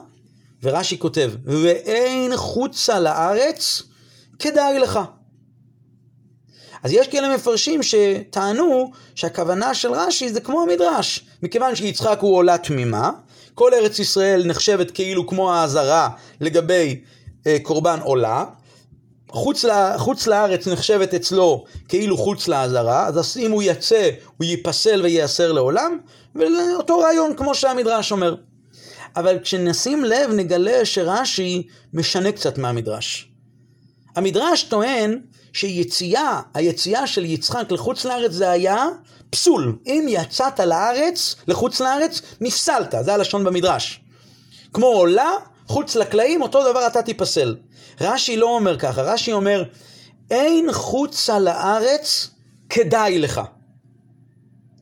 ורש"י 0.62 0.98
כותב, 0.98 1.32
ואין 1.44 2.36
חוצה 2.36 3.00
לארץ, 3.00 3.82
כדאי 4.38 4.78
לך. 4.78 5.00
אז 6.82 6.92
יש 6.92 7.08
כאלה 7.08 7.34
מפרשים 7.34 7.80
שטענו 7.82 8.90
שהכוונה 9.14 9.74
של 9.74 9.92
רש"י 9.92 10.28
זה 10.28 10.40
כמו 10.40 10.62
המדרש, 10.62 11.26
מכיוון 11.42 11.74
שיצחק 11.74 12.18
הוא 12.20 12.36
עולה 12.36 12.58
תמימה, 12.58 13.10
כל 13.56 13.74
ארץ 13.74 13.98
ישראל 13.98 14.46
נחשבת 14.46 14.90
כאילו 14.90 15.26
כמו 15.26 15.52
האזהרה 15.52 16.08
לגבי 16.40 17.00
אה, 17.46 17.56
קורבן 17.62 17.98
עולה, 18.02 18.44
חוץ, 19.28 19.64
לה, 19.64 19.98
חוץ 19.98 20.26
לארץ 20.26 20.68
נחשבת 20.68 21.14
אצלו 21.14 21.64
כאילו 21.88 22.16
חוץ 22.16 22.48
לאזהרה, 22.48 23.06
אז 23.06 23.36
אם 23.36 23.50
הוא 23.50 23.62
יצא, 23.62 24.10
הוא 24.36 24.44
ייפסל 24.44 25.00
וייאסר 25.02 25.52
לעולם, 25.52 25.98
ואותו 26.34 26.98
רעיון 26.98 27.34
כמו 27.36 27.54
שהמדרש 27.54 28.12
אומר. 28.12 28.34
אבל 29.16 29.38
כשנשים 29.42 30.04
לב 30.04 30.30
נגלה 30.30 30.84
שרש"י 30.84 31.66
משנה 31.92 32.32
קצת 32.32 32.58
מהמדרש. 32.58 33.28
המדרש 34.16 34.62
טוען 34.62 35.20
שיציאה, 35.52 36.40
היציאה 36.54 37.06
של 37.06 37.24
יצחק 37.24 37.70
לחוץ 37.70 38.04
לארץ 38.04 38.32
זה 38.32 38.50
היה 38.50 38.86
פסול. 39.30 39.78
אם 39.86 40.06
יצאת 40.08 40.60
לארץ, 40.60 41.36
לחוץ 41.48 41.80
לארץ, 41.80 42.20
נפסלת, 42.40 42.94
זה 43.00 43.14
הלשון 43.14 43.44
במדרש. 43.44 44.00
כמו 44.72 44.86
עולה, 44.86 45.30
חוץ 45.66 45.96
לקלעים, 45.96 46.42
אותו 46.42 46.70
דבר 46.70 46.86
אתה 46.86 47.02
תיפסל. 47.02 47.56
רש"י 48.00 48.36
לא 48.36 48.46
אומר 48.46 48.78
ככה, 48.78 49.02
רש"י 49.02 49.32
אומר, 49.32 49.64
אין 50.30 50.72
חוצה 50.72 51.38
לארץ 51.38 52.30
כדאי 52.68 53.18
לך. 53.18 53.40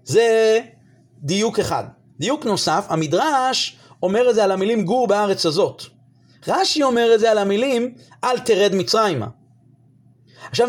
זה 0.05 0.61
דיוק 1.23 1.59
אחד. 1.59 1.85
דיוק 2.19 2.45
נוסף, 2.45 2.87
המדרש 2.89 3.77
אומר 4.03 4.31
את 4.31 4.35
זה 4.35 4.45
על 4.45 4.51
המילים 4.51 4.85
גור 4.85 5.07
בארץ 5.07 5.47
הזאת. 5.47 5.83
רש"י 6.49 6.83
אומר 6.83 7.15
את 7.15 7.21
זה 7.21 7.31
על 7.31 7.39
המילים 7.39 7.95
אל 8.25 8.39
תרד 8.39 8.75
מצרימה. 8.75 9.27
עכשיו, 10.51 10.69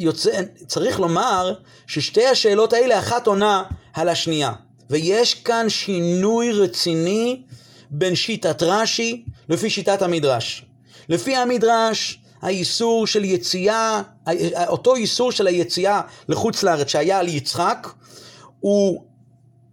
יוצא, 0.00 0.40
צריך 0.66 1.00
לומר 1.00 1.54
ששתי 1.86 2.26
השאלות 2.26 2.72
האלה, 2.72 2.98
אחת 2.98 3.26
עונה 3.26 3.62
על 3.92 4.08
השנייה. 4.08 4.52
ויש 4.90 5.34
כאן 5.34 5.68
שינוי 5.68 6.52
רציני 6.52 7.42
בין 7.90 8.14
שיטת 8.14 8.62
רש"י 8.62 9.24
לפי 9.48 9.70
שיטת 9.70 10.02
המדרש. 10.02 10.64
לפי 11.08 11.36
המדרש, 11.36 12.20
האיסור 12.42 13.06
של 13.06 13.24
יציאה, 13.24 14.02
אותו 14.66 14.94
איסור 14.96 15.32
של 15.32 15.46
היציאה 15.46 16.00
לחוץ 16.28 16.62
לארץ 16.62 16.88
שהיה 16.88 17.18
על 17.18 17.28
יצחק, 17.28 17.88
הוא 18.60 19.04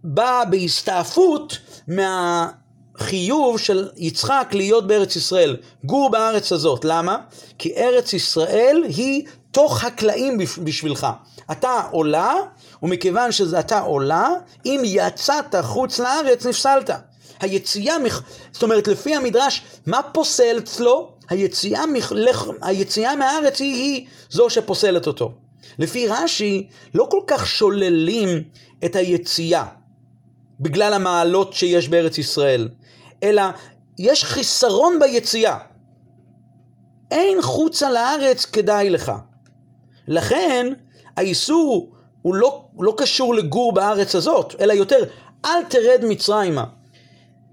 בא 0.04 0.42
בהסתעפות 0.50 1.58
מהחיוב 1.88 3.58
של 3.58 3.88
יצחק 3.96 4.48
להיות 4.52 4.86
בארץ 4.86 5.16
ישראל. 5.16 5.56
גור 5.84 6.10
בארץ 6.10 6.52
הזאת. 6.52 6.84
למה? 6.84 7.16
כי 7.58 7.74
ארץ 7.76 8.12
ישראל 8.12 8.82
היא 8.96 9.24
תוך 9.58 9.84
הקלעים 9.84 10.38
בשבילך. 10.64 11.06
אתה 11.52 11.82
עולה, 11.90 12.34
ומכיוון 12.82 13.32
שאתה 13.32 13.80
עולה, 13.80 14.28
אם 14.66 14.82
יצאת 14.84 15.54
חוץ 15.62 15.98
לארץ, 15.98 16.46
נפסלת. 16.46 16.90
היציאה, 17.40 17.94
זאת 18.52 18.62
אומרת, 18.62 18.88
לפי 18.88 19.14
המדרש, 19.14 19.62
מה 19.86 20.00
פוסל 20.12 20.58
אצלו? 20.58 21.12
היציאה, 21.28 21.82
היציאה 22.62 23.16
מהארץ 23.16 23.60
היא, 23.60 23.74
היא 23.74 24.06
זו 24.30 24.50
שפוסלת 24.50 25.06
אותו. 25.06 25.32
לפי 25.78 26.08
רש"י, 26.08 26.68
לא 26.94 27.08
כל 27.10 27.20
כך 27.26 27.46
שוללים 27.46 28.28
את 28.84 28.96
היציאה 28.96 29.64
בגלל 30.60 30.92
המעלות 30.92 31.52
שיש 31.52 31.88
בארץ 31.88 32.18
ישראל, 32.18 32.68
אלא 33.22 33.42
יש 33.98 34.24
חיסרון 34.24 34.98
ביציאה. 35.00 35.58
אין 37.10 37.42
חוצה 37.42 37.90
לארץ 37.90 38.44
כדאי 38.44 38.90
לך. 38.90 39.12
לכן, 40.08 40.72
האיסור 41.16 41.90
הוא 42.22 42.34
לא, 42.34 42.64
לא 42.80 42.94
קשור 42.96 43.34
לגור 43.34 43.72
בארץ 43.72 44.14
הזאת, 44.14 44.54
אלא 44.60 44.72
יותר, 44.72 45.04
אל 45.44 45.64
תרד 45.68 46.00
מצרימה. 46.02 46.64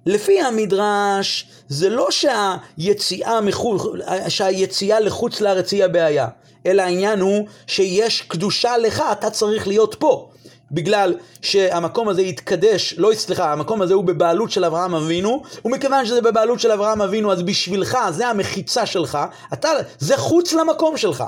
לפי 0.05 0.41
המדרש, 0.41 1.47
זה 1.67 1.89
לא 1.89 2.07
שהיציאה, 2.11 3.41
מחוץ, 3.41 3.81
שהיציאה 4.27 4.99
לחוץ 4.99 5.41
לארץ 5.41 5.71
היא 5.71 5.83
הבעיה, 5.83 6.27
אלא 6.65 6.81
העניין 6.81 7.19
הוא 7.19 7.47
שיש 7.67 8.21
קדושה 8.21 8.77
לך, 8.77 9.03
אתה 9.11 9.29
צריך 9.29 9.67
להיות 9.67 9.95
פה. 9.99 10.29
בגלל 10.71 11.15
שהמקום 11.41 12.09
הזה 12.09 12.21
יתקדש, 12.21 12.93
לא, 12.97 13.11
סליחה, 13.13 13.51
המקום 13.51 13.81
הזה 13.81 13.93
הוא 13.93 14.03
בבעלות 14.03 14.51
של 14.51 14.65
אברהם 14.65 14.95
אבינו, 14.95 15.43
ומכיוון 15.65 16.05
שזה 16.05 16.21
בבעלות 16.21 16.59
של 16.59 16.71
אברהם 16.71 17.01
אבינו, 17.01 17.31
אז 17.31 17.41
בשבילך, 17.41 17.97
זה 18.09 18.27
המחיצה 18.27 18.85
שלך, 18.85 19.17
אתה, 19.53 19.69
זה 19.99 20.17
חוץ 20.17 20.53
למקום 20.53 20.97
שלך. 20.97 21.23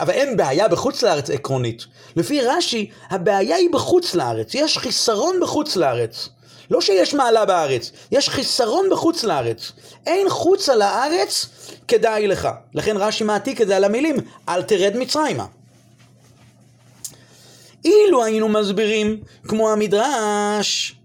אבל 0.00 0.12
אין 0.12 0.36
בעיה 0.36 0.68
בחוץ 0.68 1.02
לארץ 1.02 1.30
עקרונית. 1.30 1.84
לפי 2.16 2.40
רש"י, 2.40 2.90
הבעיה 3.10 3.56
היא 3.56 3.70
בחוץ 3.72 4.14
לארץ, 4.14 4.54
יש 4.54 4.78
חיסרון 4.78 5.40
בחוץ 5.40 5.76
לארץ. 5.76 6.28
לא 6.70 6.80
שיש 6.80 7.14
מעלה 7.14 7.44
בארץ, 7.44 7.90
יש 8.12 8.28
חיסרון 8.28 8.90
בחוץ 8.90 9.24
לארץ. 9.24 9.72
אין 10.06 10.30
חוצה 10.30 10.76
לארץ 10.76 11.46
כדאי 11.88 12.26
לך. 12.26 12.48
לכן 12.74 12.96
רש"י 12.96 13.24
מעתיק 13.24 13.60
את 13.60 13.66
זה 13.66 13.76
על 13.76 13.84
המילים, 13.84 14.16
אל 14.48 14.62
תרד 14.62 14.96
מצרימה. 14.96 15.46
אילו 17.84 18.24
היינו 18.24 18.48
מסבירים 18.48 19.20
כמו 19.48 19.72
המדרש, 19.72 20.95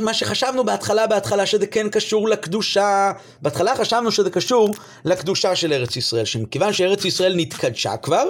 מה 0.00 0.14
שחשבנו 0.14 0.64
בהתחלה, 0.64 1.06
בהתחלה 1.06 1.46
שזה 1.46 1.66
כן 1.66 1.88
קשור 1.88 2.28
לקדושה, 2.28 3.12
בהתחלה 3.42 3.76
חשבנו 3.76 4.12
שזה 4.12 4.30
קשור 4.30 4.74
לקדושה 5.04 5.56
של 5.56 5.72
ארץ 5.72 5.96
ישראל, 5.96 6.24
שמכיוון 6.24 6.72
שארץ 6.72 7.04
ישראל 7.04 7.34
נתקדשה 7.36 7.96
כבר, 7.96 8.24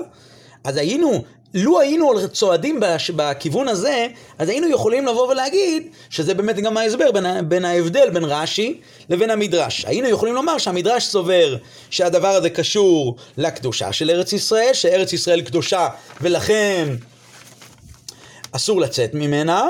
אז 0.65 0.77
היינו 0.77 1.25
לו 1.55 1.81
היינו 1.81 2.13
צועדים 2.33 2.81
בכיוון 3.17 3.69
הזה, 3.69 4.07
אז 4.39 4.49
היינו 4.49 4.69
יכולים 4.69 5.07
לבוא 5.07 5.29
ולהגיד 5.29 5.89
שזה 6.11 6.35
באמת 6.35 6.57
גם 6.57 6.77
ההסבר 6.77 7.13
בין, 7.13 7.49
בין 7.49 7.65
ההבדל 7.65 8.11
בין 8.11 8.25
רש"י 8.25 8.81
לבין 9.09 9.31
המדרש. 9.31 9.85
היינו 9.85 10.09
יכולים 10.09 10.35
לומר 10.35 10.59
שהמדרש 10.59 11.07
סובר 11.07 11.57
שהדבר 11.91 12.29
הזה 12.29 12.51
קשור 12.51 13.17
לקדושה 13.37 13.93
של 13.93 14.11
ארץ 14.11 14.33
ישראל, 14.33 14.73
שארץ 14.73 15.13
ישראל 15.13 15.41
קדושה 15.41 15.89
ולכן 16.21 16.89
אסור 18.53 18.81
לצאת 18.81 19.15
ממנה, 19.15 19.67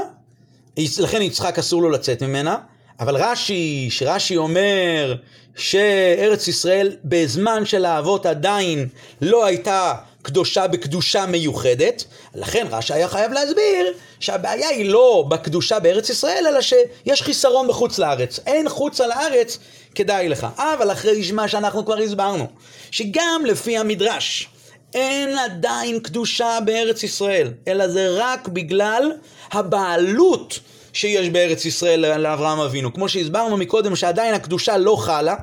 לכן 0.77 1.23
יצחק 1.23 1.59
אסור 1.59 1.83
לו 1.83 1.91
לצאת 1.91 2.23
ממנה, 2.23 2.57
אבל 3.01 3.17
רש"י, 3.17 3.89
שרש"י 3.91 4.37
אומר 4.37 5.15
שארץ 5.57 6.49
ישראל 6.49 6.97
בזמן 7.05 7.67
של 7.67 7.85
האבות 7.85 8.27
עדיין 8.27 8.89
לא 9.21 9.45
הייתה 9.45 9.95
קדושה 10.23 10.67
בקדושה 10.67 11.27
מיוחדת, 11.27 12.05
לכן 12.35 12.67
רש"י 12.71 12.95
היה 12.95 13.09
חייב 13.09 13.33
להסביר 13.33 13.93
שהבעיה 14.21 14.69
היא 14.69 14.91
לא 14.91 15.25
בקדושה 15.29 15.79
בארץ 15.79 16.11
ישראל, 16.11 16.45
אלא 16.49 16.61
שיש 16.61 17.23
חיסרון 17.23 17.69
בחוץ 17.69 17.99
לארץ. 17.99 18.41
אין 18.47 18.69
חוץ 18.69 19.01
על 19.01 19.13
הארץ, 19.13 19.59
כדאי 19.95 20.29
לך. 20.29 20.47
אבל 20.57 20.93
אחרי 20.93 21.33
מה 21.33 21.49
שאנחנו 21.49 21.85
כבר 21.85 21.99
הסברנו, 21.99 22.47
שגם 22.91 23.43
לפי 23.47 23.79
המדרש, 23.79 24.49
אין 24.95 25.39
עדיין 25.39 26.01
קדושה 26.01 26.59
בארץ 26.65 27.03
ישראל, 27.03 27.53
אלא 27.69 27.89
זה 27.89 28.09
רק 28.11 28.49
בגלל 28.49 29.13
הבעלות 29.53 30.59
שיש 30.93 31.29
בארץ 31.29 31.65
ישראל 31.65 32.17
לאברהם 32.17 32.61
אבינו. 32.61 32.95
כמו 32.95 33.09
שהסברנו 33.09 33.57
מקודם 33.57 33.97
שעדיין 33.97 34.35
הקדושה 34.35 34.77
לא 34.77 34.97
חלה, 34.97 35.37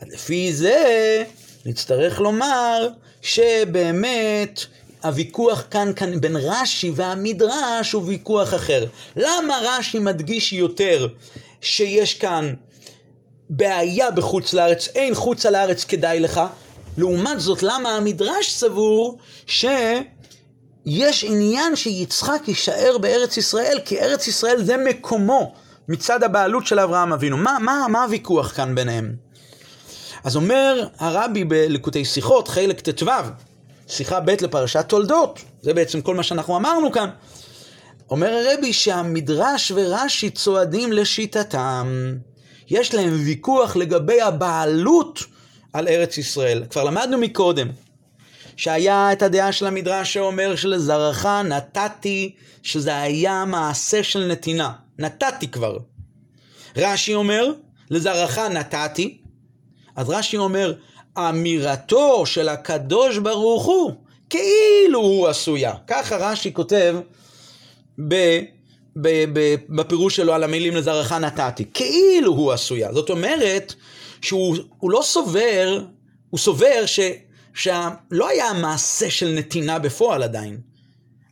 אז 0.00 0.08
לפי 0.12 0.52
זה 0.52 1.24
נצטרך 1.66 2.20
לומר 2.20 2.88
שבאמת 3.22 4.66
הוויכוח 5.02 5.64
כאן, 5.70 5.92
כאן 5.96 6.20
בין 6.20 6.36
רש"י 6.36 6.92
והמדרש 6.94 7.92
הוא 7.92 8.02
ויכוח 8.06 8.54
אחר. 8.54 8.86
למה 9.16 9.60
רש"י 9.62 9.98
מדגיש 9.98 10.52
יותר 10.52 11.08
שיש 11.60 12.14
כאן 12.14 12.54
בעיה 13.50 14.10
בחוץ 14.10 14.52
לארץ, 14.52 14.88
אין 14.94 15.14
חוצה 15.14 15.50
לארץ 15.50 15.84
כדאי 15.84 16.20
לך? 16.20 16.40
לעומת 16.96 17.40
זאת, 17.40 17.62
למה 17.62 17.96
המדרש 17.96 18.52
סבור 18.52 19.18
שיש 19.46 21.24
עניין 21.24 21.76
שיצחק 21.76 22.42
יישאר 22.46 22.98
בארץ 22.98 23.36
ישראל, 23.36 23.78
כי 23.84 24.00
ארץ 24.00 24.26
ישראל 24.26 24.64
זה 24.64 24.76
מקומו 24.76 25.52
מצד 25.88 26.22
הבעלות 26.22 26.66
של 26.66 26.78
אברהם 26.78 27.12
אבינו. 27.12 27.36
מה, 27.36 27.56
מה, 27.60 27.86
מה 27.88 28.02
הוויכוח 28.04 28.52
כאן 28.52 28.74
ביניהם? 28.74 29.12
אז 30.24 30.36
אומר 30.36 30.86
הרבי 30.98 31.44
בלקוטי 31.44 32.04
שיחות, 32.04 32.48
חלק 32.48 32.80
ט"ו, 32.80 33.10
שיחה 33.88 34.20
ב' 34.20 34.30
לפרשת 34.30 34.84
תולדות, 34.88 35.38
זה 35.62 35.74
בעצם 35.74 36.00
כל 36.00 36.14
מה 36.14 36.22
שאנחנו 36.22 36.56
אמרנו 36.56 36.92
כאן. 36.92 37.08
אומר 38.10 38.32
הרבי 38.32 38.72
שהמדרש 38.72 39.72
ורש"י 39.74 40.30
צועדים 40.30 40.92
לשיטתם. 40.92 42.14
יש 42.70 42.94
להם 42.94 43.12
ויכוח 43.24 43.76
לגבי 43.76 44.20
הבעלות 44.20 45.24
על 45.72 45.88
ארץ 45.88 46.18
ישראל. 46.18 46.64
כבר 46.70 46.84
למדנו 46.84 47.18
מקודם 47.18 47.68
שהיה 48.56 49.12
את 49.12 49.22
הדעה 49.22 49.52
של 49.52 49.66
המדרש 49.66 50.14
שאומר 50.14 50.56
שלזרעך 50.56 51.26
נתתי, 51.26 52.34
שזה 52.62 52.96
היה 52.96 53.44
מעשה 53.44 54.02
של 54.02 54.26
נתינה. 54.26 54.72
נתתי 54.98 55.48
כבר. 55.48 55.78
רש"י 56.76 57.14
אומר, 57.14 57.52
לזרעך 57.90 58.38
נתתי, 58.38 59.18
אז 59.96 60.10
רש"י 60.10 60.36
אומר, 60.36 60.74
אמירתו 61.18 62.26
של 62.26 62.48
הקדוש 62.48 63.18
ברוך 63.18 63.64
הוא 63.64 63.92
כאילו 64.30 65.00
הוא 65.00 65.28
עשויה. 65.28 65.72
ככה 65.86 66.16
רש"י 66.16 66.52
כותב 66.52 66.96
ב, 68.08 68.14
ב, 68.96 69.24
ב, 69.32 69.54
בפירוש 69.68 70.16
שלו 70.16 70.34
על 70.34 70.44
המילים 70.44 70.76
לזרעך 70.76 71.12
נתתי. 71.12 71.64
כאילו 71.74 72.32
הוא 72.32 72.52
עשויה. 72.52 72.92
זאת 72.92 73.10
אומרת 73.10 73.74
שהוא 74.22 74.90
לא 74.90 75.00
סובר, 75.04 75.84
הוא 76.30 76.38
סובר 76.38 76.86
ש, 76.86 77.00
שלא 77.54 78.28
היה 78.28 78.52
מעשה 78.52 79.10
של 79.10 79.34
נתינה 79.38 79.78
בפועל 79.78 80.22
עדיין. 80.22 80.60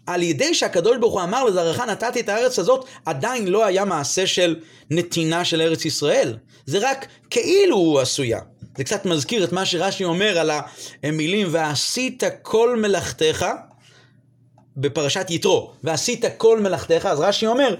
על 0.07 0.23
ידי 0.23 0.55
שהקדוש 0.55 0.97
ברוך 0.97 1.15
הוא 1.15 1.23
אמר 1.23 1.45
לזרעך 1.45 1.81
נתתי 1.81 2.21
את 2.21 2.29
הארץ 2.29 2.59
הזאת, 2.59 2.85
עדיין 3.07 3.49
לא 3.49 3.65
היה 3.65 3.85
מעשה 3.85 4.27
של 4.27 4.57
נתינה 4.91 5.45
של 5.45 5.61
ארץ 5.61 5.85
ישראל. 5.85 6.37
זה 6.67 6.79
רק 6.91 7.07
כאילו 7.31 7.77
הוא 7.77 8.01
עשויה. 8.01 8.41
זה 8.77 8.85
קצת 8.85 9.05
מזכיר 9.05 9.45
את 9.45 9.53
מה 9.53 9.67
שרש"י 9.67 10.05
אומר 10.05 10.39
על 10.39 10.51
המילים, 11.03 11.49
ועשית 11.51 12.23
כל 12.43 12.77
מלאכתך, 12.77 13.47
בפרשת 14.77 15.27
יתרו, 15.31 15.73
ועשית 15.85 16.25
כל 16.37 16.61
מלאכתך, 16.61 17.07
אז 17.07 17.21
רש"י 17.21 17.47
אומר 17.47 17.75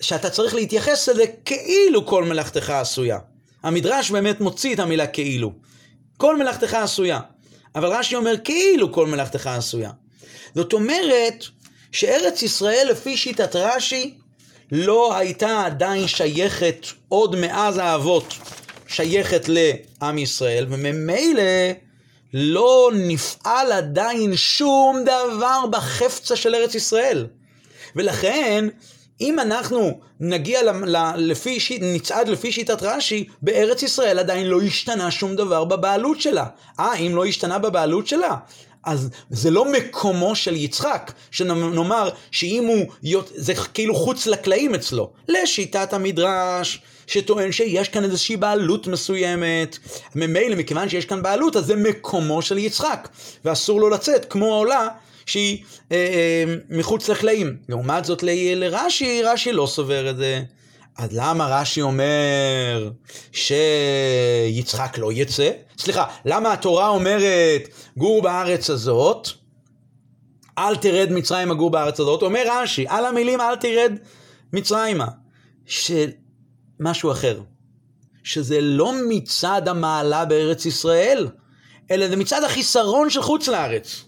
שאתה 0.00 0.30
צריך 0.30 0.54
להתייחס 0.54 1.08
לזה 1.08 1.24
כאילו 1.44 2.06
כל 2.06 2.24
מלאכתך 2.24 2.70
עשויה. 2.70 3.18
המדרש 3.64 4.10
באמת 4.10 4.40
מוציא 4.40 4.74
את 4.74 4.78
המילה 4.78 5.06
כאילו. 5.06 5.52
כל 6.16 6.36
מלאכתך 6.36 6.74
עשויה. 6.74 7.20
אבל 7.74 7.88
רש"י 7.88 8.16
אומר 8.16 8.34
כאילו 8.44 8.92
כל 8.92 9.06
מלאכתך 9.06 9.46
עשויה. 9.46 9.90
זאת 10.54 10.72
אומרת 10.72 11.44
שארץ 11.92 12.42
ישראל 12.42 12.86
לפי 12.90 13.16
שיטת 13.16 13.56
רש"י 13.56 14.14
לא 14.72 15.16
הייתה 15.16 15.64
עדיין 15.66 16.08
שייכת 16.08 16.86
עוד 17.08 17.36
מאז 17.36 17.78
האבות 17.78 18.34
שייכת 18.88 19.48
לעם 19.48 20.18
ישראל, 20.18 20.66
וממילא 20.68 21.42
לא 22.34 22.90
נפעל 22.94 23.72
עדיין 23.72 24.36
שום 24.36 25.02
דבר 25.02 25.66
בחפצה 25.70 26.36
של 26.36 26.54
ארץ 26.54 26.74
ישראל. 26.74 27.26
ולכן, 27.96 28.64
אם 29.20 29.38
אנחנו 29.38 30.00
נגיע 30.20 30.62
ל, 30.62 30.96
ל, 30.96 31.12
לפי, 31.16 31.58
נצעד 31.80 32.28
לפי 32.28 32.52
שיטת 32.52 32.82
רש"י, 32.82 33.24
בארץ 33.42 33.82
ישראל 33.82 34.18
עדיין 34.18 34.46
לא 34.46 34.62
השתנה 34.62 35.10
שום 35.10 35.36
דבר 35.36 35.64
בבעלות 35.64 36.20
שלה. 36.20 36.46
אה, 36.80 36.94
אם 36.94 37.16
לא 37.16 37.24
השתנה 37.24 37.58
בבעלות 37.58 38.06
שלה, 38.06 38.36
אז 38.84 39.10
זה 39.30 39.50
לא 39.50 39.72
מקומו 39.72 40.36
של 40.36 40.56
יצחק, 40.56 41.12
שנאמר 41.30 42.10
שאם 42.30 42.64
הוא, 43.02 43.22
זה 43.34 43.54
כאילו 43.74 43.94
חוץ 43.94 44.26
לקלעים 44.26 44.74
אצלו. 44.74 45.10
לשיטת 45.28 45.92
המדרש, 45.92 46.82
שטוען 47.06 47.52
שיש 47.52 47.88
כאן 47.88 48.04
איזושהי 48.04 48.36
בעלות 48.36 48.86
מסוימת. 48.86 49.78
ממילא, 50.14 50.56
מכיוון 50.56 50.88
שיש 50.88 51.04
כאן 51.04 51.22
בעלות, 51.22 51.56
אז 51.56 51.66
זה 51.66 51.76
מקומו 51.76 52.42
של 52.42 52.58
יצחק, 52.58 53.08
ואסור 53.44 53.80
לו 53.80 53.88
לצאת 53.88 54.24
כמו 54.24 54.54
העולה 54.54 54.88
שהיא 55.26 55.64
אה, 55.92 55.96
אה, 55.96 56.54
מחוץ 56.70 57.08
לקלעים. 57.08 57.56
לעומת 57.68 58.04
זאת 58.04 58.22
לרש"י, 58.22 59.22
רש"י 59.22 59.52
לא 59.52 59.66
סובר 59.66 60.10
את 60.10 60.16
זה. 60.16 60.42
אז 60.98 61.08
למה 61.12 61.60
רש"י 61.60 61.82
אומר 61.82 62.90
שיצחק 63.32 64.98
לא 64.98 65.12
יצא? 65.12 65.50
סליחה, 65.78 66.04
למה 66.24 66.52
התורה 66.52 66.88
אומרת 66.88 67.68
גור 67.96 68.22
בארץ 68.22 68.70
הזאת, 68.70 69.28
אל 70.58 70.76
תרד 70.76 71.08
מצרימה 71.10 71.54
גור 71.54 71.70
בארץ 71.70 72.00
הזאת? 72.00 72.22
אומר 72.22 72.44
רש"י, 72.50 72.84
על 72.88 73.06
המילים 73.06 73.40
אל 73.40 73.56
תרד 73.56 73.92
מצרימה. 74.52 75.06
משהו 76.80 77.12
אחר, 77.12 77.40
שזה 78.24 78.60
לא 78.60 78.92
מצד 79.08 79.68
המעלה 79.68 80.24
בארץ 80.24 80.66
ישראל, 80.66 81.28
אלא 81.90 82.08
זה 82.08 82.16
מצד 82.16 82.44
החיסרון 82.44 83.10
של 83.10 83.22
חוץ 83.22 83.48
לארץ. 83.48 84.04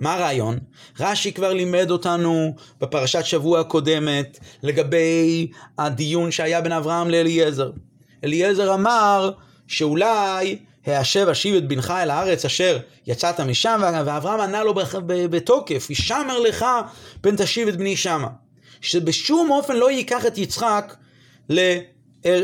מה 0.00 0.14
הרעיון? 0.14 0.58
רש"י 1.00 1.32
כבר 1.32 1.52
לימד 1.52 1.90
אותנו 1.90 2.54
בפרשת 2.80 3.24
שבוע 3.24 3.60
הקודמת 3.60 4.38
לגבי 4.62 5.50
הדיון 5.78 6.30
שהיה 6.30 6.60
בין 6.60 6.72
אברהם 6.72 7.10
לאליעזר. 7.10 7.70
אליעזר 8.24 8.74
אמר 8.74 9.30
שאולי 9.66 10.58
השב 10.86 11.28
אשיב 11.28 11.54
את 11.54 11.68
בנך 11.68 11.90
אל 11.90 12.10
הארץ 12.10 12.44
אשר 12.44 12.78
יצאת 13.06 13.40
משם, 13.40 13.80
ואברהם 14.06 14.40
ענה 14.40 14.64
לו 14.64 14.74
בתוקף, 15.06 15.86
הישמר 15.88 16.38
לך 16.38 16.66
פן 17.20 17.36
תשיב 17.36 17.68
את 17.68 17.76
בני 17.76 17.96
שמה. 17.96 18.28
שבשום 18.80 19.50
אופן 19.50 19.76
לא 19.76 19.90
ייקח 19.90 20.26
את 20.26 20.38
יצחק 20.38 20.96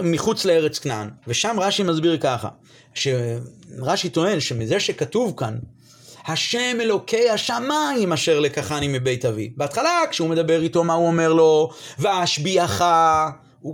מחוץ 0.03 0.45
לארץ 0.45 0.79
כנען. 0.79 1.11
ושם 1.29 1.57
רש"י 1.61 1.83
מסביר 1.83 2.19
ככה, 2.21 2.49
שרש"י 2.95 4.09
טוען 4.09 4.41
שמזה 4.41 4.81
שכתוב 4.81 5.35
כאן, 5.37 5.59
השם 6.27 6.79
אלוקי 6.81 7.31
השמיים 7.31 8.13
אשר 8.13 8.41
לקחני 8.41 8.89
מבית 8.89 9.25
אבי. 9.25 9.53
בהתחלה 9.57 10.01
כשהוא 10.11 10.29
מדבר 10.29 10.63
איתו 10.63 10.85
מה 10.85 10.95
הוא 10.95 11.07
אומר 11.07 11.33
לו, 11.33 11.71
ואשביעך, 11.99 12.85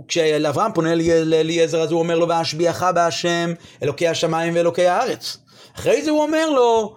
כשאברהם 0.07 0.71
פונה 0.73 0.95
לאליעזר 1.25 1.81
אז 1.81 1.91
הוא 1.91 1.99
אומר 1.99 2.19
לו 2.19 2.27
ואשביעך 2.27 2.83
בהשם 2.83 3.53
אלוקי 3.83 4.07
השמיים 4.07 4.55
ואלוקי 4.55 4.85
הארץ. 4.85 5.37
אחרי 5.75 6.01
זה 6.01 6.11
הוא 6.11 6.21
אומר 6.21 6.49
לו, 6.49 6.95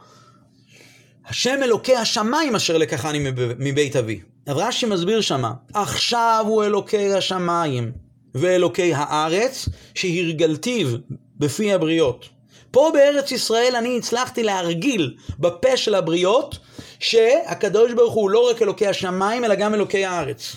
השם 1.27 1.63
אלוקי 1.63 1.97
השמיים 1.97 2.55
אשר 2.55 2.79
לקחני 2.79 3.31
מבית 3.59 3.97
אבי. 3.97 4.21
רש"י 4.49 4.87
מסביר 4.87 5.21
שמה, 5.21 5.53
עכשיו 5.75 6.45
הוא 6.49 6.65
אלוקי 6.65 7.13
השמיים. 7.13 7.93
ואלוקי 8.35 8.95
הארץ, 8.95 9.69
שהרגלתיו 9.95 10.89
בפי 11.37 11.73
הבריות. 11.73 12.36
פה 12.71 12.91
בארץ 12.95 13.33
ישראל 13.33 13.77
אני 13.77 13.99
הצלחתי 13.99 14.43
להרגיל 14.43 15.17
בפה 15.39 15.77
של 15.77 15.95
הבריות, 15.95 16.59
שהקדוש 17.01 17.93
ברוך 17.93 18.15
הוא 18.15 18.31
לא 18.31 18.51
רק 18.51 18.63
אלוקי 18.63 18.87
השמיים, 18.87 19.45
אלא 19.45 19.55
גם 19.55 19.75
אלוקי 19.75 20.05
הארץ. 20.05 20.57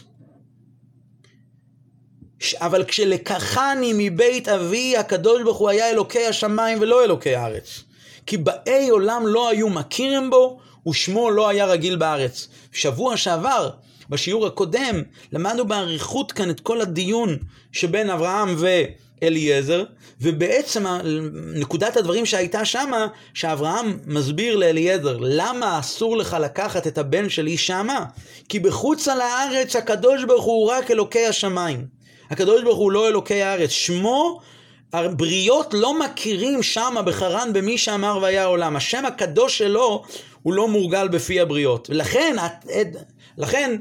אבל 2.56 2.84
כשלקחני 2.84 3.92
מבית 3.96 4.48
אבי, 4.48 4.98
הקדוש 4.98 5.44
ברוך 5.44 5.58
הוא 5.58 5.70
היה 5.70 5.90
אלוקי 5.90 6.26
השמיים 6.26 6.78
ולא 6.82 7.04
אלוקי 7.04 7.36
הארץ. 7.36 7.84
כי 8.26 8.38
באי 8.38 8.90
עולם 8.90 9.28
לא 9.28 9.50
היו 9.50 9.70
מכירים 9.70 10.30
בו, 10.30 10.60
ושמו 10.88 11.32
לא 11.32 11.50
היה 11.50 11.66
רגיל 11.66 11.96
בארץ. 11.96 12.48
שבוע 12.72 13.18
שעבר 13.18 13.70
בשיעור 14.10 14.48
הקודם 14.48 15.04
למדנו 15.32 15.66
באריכות 15.66 16.32
כאן 16.32 16.50
את 16.50 16.60
כל 16.60 16.82
הדיון 16.82 17.38
שבין 17.72 18.10
אברהם 18.10 18.56
ואליעזר, 19.22 19.84
ובעצם 20.22 20.86
נקודת 21.56 21.98
הדברים 21.98 22.26
שהייתה 22.26 22.66
שמה, 22.66 23.08
שאברהם 23.34 23.98
מסביר 24.06 24.56
לאליעזר, 24.56 25.18
למה 25.22 25.80
אסור 25.80 26.18
לך 26.18 26.38
לקחת 26.42 26.88
את 26.88 26.98
הבן 26.98 27.30
שלי 27.30 27.58
שמה? 27.58 28.06
כי 28.50 28.60
בחוץ 28.60 29.08
על 29.08 29.22
הארץ 29.22 29.76
הקדוש 29.76 30.24
ברוך 30.24 30.46
הוא 30.46 30.72
רק 30.72 30.92
אלוקי 30.92 31.26
השמיים. 31.26 31.86
הקדוש 32.30 32.64
ברוך 32.64 32.78
הוא 32.80 32.92
לא 32.92 33.08
אלוקי 33.08 33.42
הארץ. 33.42 33.70
שמו 33.70 34.40
הבריות 34.94 35.74
לא 35.74 36.00
מכירים 36.00 36.64
שמה 36.64 37.02
בחרן 37.02 37.54
במי 37.54 37.78
שאמר 37.78 38.20
והיה 38.22 38.44
העולם. 38.44 38.76
השם 38.76 39.06
הקדוש 39.06 39.58
שלו 39.58 40.04
הוא 40.44 40.54
לא 40.54 40.68
מורגל 40.68 41.08
בפי 41.08 41.40
הבריות. 41.40 41.90
ולכן, 41.90 42.36
לכן 43.38 43.76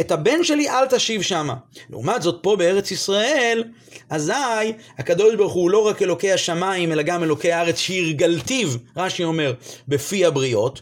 את 0.00 0.12
הבן 0.12 0.44
שלי 0.44 0.70
אל 0.70 0.86
תשיב 0.86 1.22
שמה. 1.22 1.54
לעומת 1.90 2.22
זאת, 2.22 2.38
פה 2.42 2.56
בארץ 2.56 2.90
ישראל, 2.90 3.64
אזי 4.10 4.72
הקדוש 4.98 5.34
ברוך 5.34 5.52
הוא 5.52 5.70
לא 5.70 5.86
רק 5.86 6.02
אלוקי 6.02 6.32
השמיים, 6.32 6.92
אלא 6.92 7.02
גם 7.02 7.22
אלוקי 7.22 7.52
הארץ 7.52 7.78
שהרגלתיו, 7.78 8.68
רש"י 8.96 9.24
אומר, 9.24 9.54
בפי 9.88 10.24
הבריות. 10.24 10.80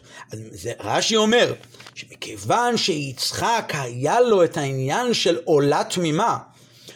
רש"י 0.79 1.15
אומר, 1.15 1.53
שמכיוון 1.95 2.77
שיצחק 2.77 3.71
היה 3.75 4.21
לו 4.21 4.43
את 4.43 4.57
העניין 4.57 5.13
של 5.13 5.37
עולה 5.45 5.83
תמימה, 5.83 6.37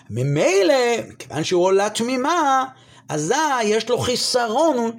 ממילא, 0.09 0.73
מכיוון 1.07 1.43
שהוא 1.43 1.63
עולה 1.63 1.89
תמימה, 1.89 2.65
אזי 3.09 3.63
יש 3.63 3.89
לו 3.89 3.97
חיסרון, 3.97 4.91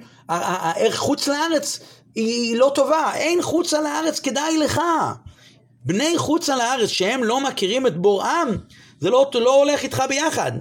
חוץ 0.91 1.27
לארץ 1.27 1.79
היא 2.15 2.57
לא 2.57 2.71
טובה, 2.75 3.11
אין 3.15 3.41
חוצה 3.41 3.81
לארץ 3.81 4.19
כדאי 4.19 4.57
לך. 4.57 4.81
בני 5.85 6.17
חוצה 6.17 6.55
לארץ 6.55 6.89
שהם 6.89 7.23
לא 7.23 7.41
מכירים 7.41 7.87
את 7.87 7.97
בוראם, 7.97 8.47
זה 8.99 9.09
לא, 9.09 9.31
לא 9.33 9.55
הולך 9.55 9.83
איתך 9.83 10.03
ביחד. 10.09 10.51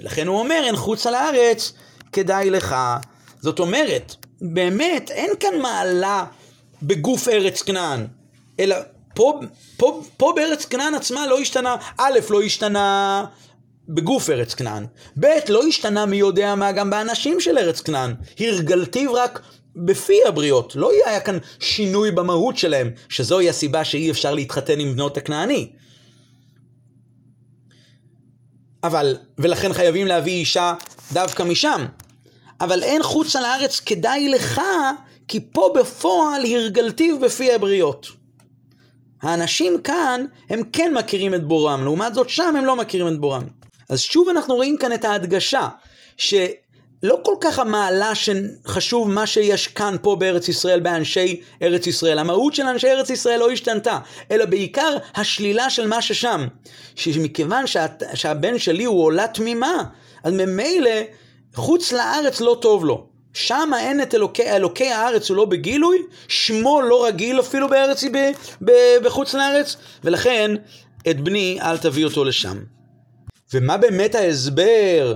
ולכן 0.00 0.26
הוא 0.26 0.38
אומר, 0.38 0.62
אין 0.64 0.76
חוצה 0.76 1.10
לארץ 1.10 1.72
כדאי 2.12 2.50
לך. 2.50 2.76
זאת 3.40 3.58
אומרת, 3.58 4.14
באמת, 4.40 5.10
אין 5.10 5.30
כאן 5.40 5.60
מעלה 5.60 6.24
בגוף 6.82 7.28
ארץ 7.28 7.62
כנען, 7.62 8.06
אלא 8.60 8.76
פה, 9.14 9.40
פה, 9.76 10.02
פה 10.16 10.32
בארץ 10.36 10.64
כנען 10.64 10.94
עצמה 10.94 11.26
לא 11.26 11.40
השתנה, 11.40 11.76
א', 11.98 12.18
לא 12.30 12.42
השתנה 12.42 13.24
בגוף 13.88 14.30
ארץ 14.30 14.54
כנען, 14.54 14.86
ב', 15.20 15.26
לא 15.48 15.62
השתנה 15.68 16.06
מי 16.06 16.16
יודע 16.16 16.54
מה 16.54 16.72
גם 16.72 16.90
באנשים 16.90 17.40
של 17.40 17.58
ארץ 17.58 17.80
כנען, 17.80 18.14
הרגלתיו 18.40 19.14
רק 19.14 19.40
בפי 19.76 20.18
הבריות, 20.26 20.76
לא 20.76 20.90
היה 21.06 21.20
כאן 21.20 21.38
שינוי 21.60 22.10
במהות 22.10 22.56
שלהם, 22.56 22.90
שזוהי 23.08 23.48
הסיבה 23.48 23.84
שאי 23.84 24.10
אפשר 24.10 24.34
להתחתן 24.34 24.80
עם 24.80 24.92
בנות 24.92 25.16
הכנעני. 25.16 25.72
אבל, 28.84 29.16
ולכן 29.38 29.72
חייבים 29.72 30.06
להביא 30.06 30.32
אישה 30.32 30.74
דווקא 31.12 31.42
משם. 31.42 31.86
אבל 32.60 32.82
אין 32.82 33.02
חוץ 33.02 33.36
על 33.36 33.44
הארץ 33.44 33.80
כדאי 33.80 34.28
לך, 34.28 34.60
כי 35.28 35.40
פה 35.52 35.74
בפועל 35.78 36.44
הרגלתיו 36.46 37.20
בפי 37.20 37.52
הבריות. 37.52 38.06
האנשים 39.22 39.82
כאן, 39.82 40.24
הם 40.50 40.62
כן 40.72 40.94
מכירים 40.94 41.34
את 41.34 41.44
בורם, 41.44 41.84
לעומת 41.84 42.14
זאת 42.14 42.28
שם 42.28 42.56
הם 42.56 42.64
לא 42.64 42.76
מכירים 42.76 43.14
את 43.14 43.20
בורם. 43.20 43.42
אז 43.88 44.00
שוב 44.00 44.28
אנחנו 44.28 44.54
רואים 44.54 44.76
כאן 44.76 44.92
את 44.92 45.04
ההדגשה, 45.04 45.68
ש... 46.16 46.34
לא 47.02 47.18
כל 47.22 47.34
כך 47.40 47.58
המעלה 47.58 48.12
שחשוב 48.14 49.10
מה 49.10 49.26
שיש 49.26 49.66
כאן 49.66 49.96
פה 50.02 50.16
בארץ 50.16 50.48
ישראל 50.48 50.80
באנשי 50.80 51.40
ארץ 51.62 51.86
ישראל. 51.86 52.18
המהות 52.18 52.54
של 52.54 52.62
אנשי 52.62 52.88
ארץ 52.88 53.10
ישראל 53.10 53.38
לא 53.38 53.50
השתנתה, 53.50 53.98
אלא 54.30 54.44
בעיקר 54.44 54.96
השלילה 55.14 55.70
של 55.70 55.86
מה 55.86 56.02
ששם. 56.02 56.46
שמכיוון 56.94 57.66
שה, 57.66 57.86
שהבן 58.14 58.58
שלי 58.58 58.84
הוא 58.84 59.04
עולה 59.04 59.28
תמימה, 59.28 59.84
אז 60.24 60.32
ממילא 60.32 60.90
חוץ 61.54 61.92
לארץ 61.92 62.40
לא 62.40 62.56
טוב 62.60 62.84
לו. 62.84 63.06
שם 63.32 63.70
אין 63.78 64.02
את 64.02 64.14
אלוקי, 64.14 64.50
אלוקי 64.50 64.88
הארץ 64.88 65.28
הוא 65.28 65.36
לא 65.36 65.44
בגילוי, 65.44 65.98
שמו 66.28 66.82
לא 66.82 67.06
רגיל 67.06 67.40
אפילו 67.40 67.68
בארץ, 67.68 68.04
ב, 68.04 68.30
ב, 68.64 68.72
בחוץ 69.04 69.34
לארץ, 69.34 69.76
ולכן 70.04 70.50
את 71.10 71.20
בני 71.20 71.58
אל 71.62 71.78
תביא 71.78 72.04
אותו 72.04 72.24
לשם. 72.24 72.58
ומה 73.54 73.76
באמת 73.76 74.14
ההסבר 74.14 75.14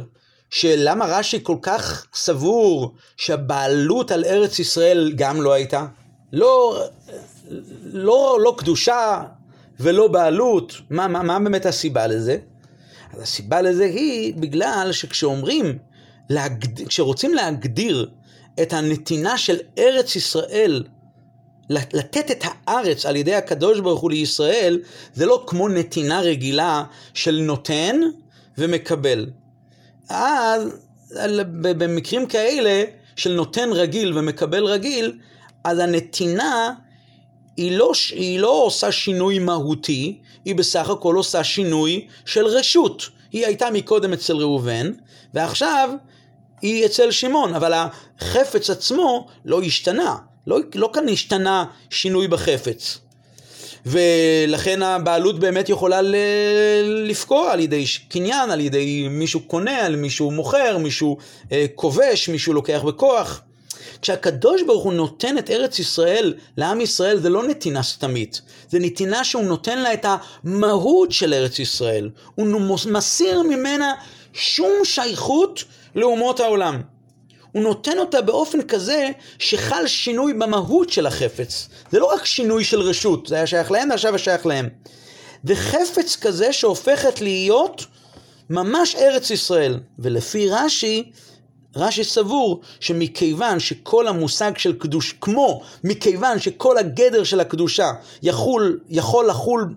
שלמה 0.51 1.05
רש"י 1.05 1.39
כל 1.43 1.57
כך 1.63 2.07
סבור 2.15 2.95
שהבעלות 3.17 4.11
על 4.11 4.25
ארץ 4.25 4.59
ישראל 4.59 5.13
גם 5.17 5.43
לא 5.43 5.53
הייתה? 5.53 5.87
לא, 6.33 6.85
לא, 7.85 8.39
לא 8.43 8.55
קדושה 8.59 9.23
ולא 9.81 10.09
בעלות. 10.09 10.73
מה, 10.91 11.09
מה, 11.09 11.23
מה 11.23 11.39
באמת 11.39 11.67
הסיבה 11.67 12.07
לזה? 12.07 12.39
אז 13.15 13.23
הסיבה 13.23 13.63
לזה 13.63 13.85
היא 13.85 14.35
בגלל 14.35 14.89
שכשאומרים, 14.93 15.79
להגד... 16.31 16.89
כשרוצים 16.89 17.35
להגדיר 17.35 18.11
את 18.63 18.73
הנתינה 18.73 19.39
של 19.39 19.57
ארץ 19.79 20.17
ישראל, 20.17 20.85
לתת 21.71 22.31
את 22.31 22.45
הארץ 22.45 23.07
על 23.07 23.17
ידי 23.17 23.35
הקדוש 23.35 23.81
ברוך 23.81 24.01
הוא 24.01 24.11
לישראל, 24.11 24.81
זה 25.15 25.27
לא 25.27 25.45
כמו 25.47 25.69
נתינה 25.69 26.21
רגילה 26.21 26.85
של 27.15 27.41
נותן 27.43 28.01
ומקבל. 28.59 29.27
אז 30.09 30.69
במקרים 31.61 32.27
כאלה 32.27 32.85
של 33.17 33.33
נותן 33.33 33.69
רגיל 33.73 34.19
ומקבל 34.19 34.65
רגיל, 34.65 35.19
אז 35.65 35.79
הנתינה 35.79 36.73
היא 37.57 37.79
לא, 37.79 37.93
היא 38.11 38.41
לא 38.41 38.51
עושה 38.51 38.93
שינוי 38.93 39.39
מהותי, 39.39 40.19
היא 40.45 40.55
בסך 40.55 40.91
הכל 40.91 41.15
עושה 41.15 41.45
שינוי 41.45 42.07
של 42.27 42.47
רשות. 42.47 43.09
היא 43.33 43.47
הייתה 43.47 43.71
מקודם 43.71 44.13
אצל 44.13 44.37
ראובן, 44.37 44.93
ועכשיו 45.35 45.91
היא 46.63 46.87
אצל 46.87 47.11
שמעון, 47.11 47.55
אבל 47.55 47.73
החפץ 47.75 48.71
עצמו 48.71 49.27
לא 49.45 49.63
השתנה. 49.63 50.17
לא, 50.47 50.59
לא 50.75 50.91
כאן 50.93 51.09
השתנה 51.09 51.65
שינוי 51.91 52.29
בחפץ. 52.29 52.99
ולכן 53.87 54.83
הבעלות 54.83 55.39
באמת 55.39 55.69
יכולה 55.69 56.01
לפקוע 56.85 57.53
על 57.53 57.61
ידי 57.61 57.85
קניין, 58.09 58.51
על 58.51 58.61
ידי 58.61 59.09
מישהו 59.11 59.41
קונה, 59.41 59.87
על 59.87 59.97
מישהו 59.97 60.31
מוכר, 60.31 60.79
מישהו 60.79 61.17
אה, 61.53 61.67
כובש, 61.75 62.29
מישהו 62.29 62.53
לוקח 62.53 62.83
בכוח. 62.87 63.43
כשהקדוש 64.03 64.63
ברוך 64.63 64.85
הוא 64.85 64.93
נותן 64.93 65.39
את 65.39 65.51
ארץ 65.51 65.79
ישראל 65.79 66.35
לעם 66.57 66.81
ישראל 66.81 67.19
זה 67.19 67.29
לא 67.29 67.47
נתינה 67.47 67.83
סתמית, 67.83 68.41
זה 68.69 68.79
נתינה 68.79 69.25
שהוא 69.25 69.45
נותן 69.45 69.79
לה 69.79 69.93
את 69.93 70.07
המהות 70.09 71.13
של 71.13 71.35
ארץ 71.35 71.59
ישראל. 71.59 72.11
הוא 72.35 72.47
מסיר 72.91 73.43
ממנה 73.43 73.93
שום 74.33 74.73
שייכות 74.85 75.65
לאומות 75.95 76.41
העולם. 76.41 76.81
הוא 77.57 77.63
נותן 77.63 77.99
אותה 77.99 78.23
באופן 78.23 78.63
כזה 78.63 79.09
שחל 79.39 79.87
שינוי 79.87 80.33
במהות 80.33 80.91
של 80.91 81.07
החפץ. 81.07 81.69
זה 81.93 81.99
לא 81.99 82.13
רק 82.15 82.25
שינוי 82.25 82.65
של 82.65 82.81
רשות, 82.81 83.27
זה 83.27 83.35
היה 83.35 83.47
שייך 83.47 83.71
להם 83.71 83.91
ועכשיו 83.91 84.13
זה 84.13 84.19
שייך 84.19 84.47
להם. 84.47 84.69
וחפץ 85.45 86.17
כזה 86.17 86.53
שהופכת 86.53 87.21
להיות 87.21 87.85
ממש 88.51 88.95
ארץ 88.95 89.31
ישראל. 89.31 89.79
ולפי 89.99 90.49
רש"י, 90.51 91.11
רש"י 91.77 92.05
סבור 92.05 92.61
שמכיוון 92.81 93.61
שכל 93.61 94.09
המושג 94.09 94.53
של 94.57 94.73
קדוש, 94.73 95.15
כמו 95.21 95.63
מכיוון 95.85 96.41
שכל 96.41 96.79
הגדר 96.79 97.25
של 97.25 97.41
הקדושה 97.41 97.93
יכול, 98.23 98.81
יכול 98.89 99.29
לחול 99.29 99.75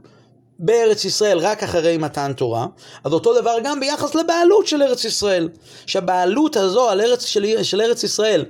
בארץ 0.59 1.05
ישראל 1.05 1.37
רק 1.37 1.63
אחרי 1.63 1.97
מתן 1.97 2.33
תורה, 2.33 2.65
אז 3.03 3.13
אותו 3.13 3.41
דבר 3.41 3.55
גם 3.63 3.79
ביחס 3.79 4.15
לבעלות 4.15 4.67
של 4.67 4.83
ארץ 4.83 5.05
ישראל. 5.05 5.49
שהבעלות 5.85 6.57
הזו 6.57 6.89
על 6.89 7.01
ארץ 7.01 7.25
של, 7.25 7.63
של 7.63 7.81
ארץ 7.81 8.03
ישראל, 8.03 8.45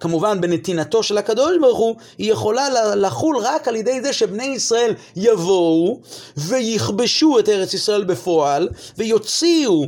כמובן 0.00 0.40
בנתינתו 0.40 1.02
של 1.02 1.18
הקדוש 1.18 1.56
ברוך 1.60 1.78
הוא, 1.78 1.96
היא 2.18 2.32
יכולה 2.32 2.94
לחול 2.94 3.36
רק 3.36 3.68
על 3.68 3.76
ידי 3.76 4.00
זה 4.00 4.12
שבני 4.12 4.44
ישראל 4.44 4.94
יבואו 5.16 6.00
ויכבשו 6.36 7.38
את 7.38 7.48
ארץ 7.48 7.74
ישראל 7.74 8.04
בפועל 8.04 8.68
ויוציאו 8.98 9.86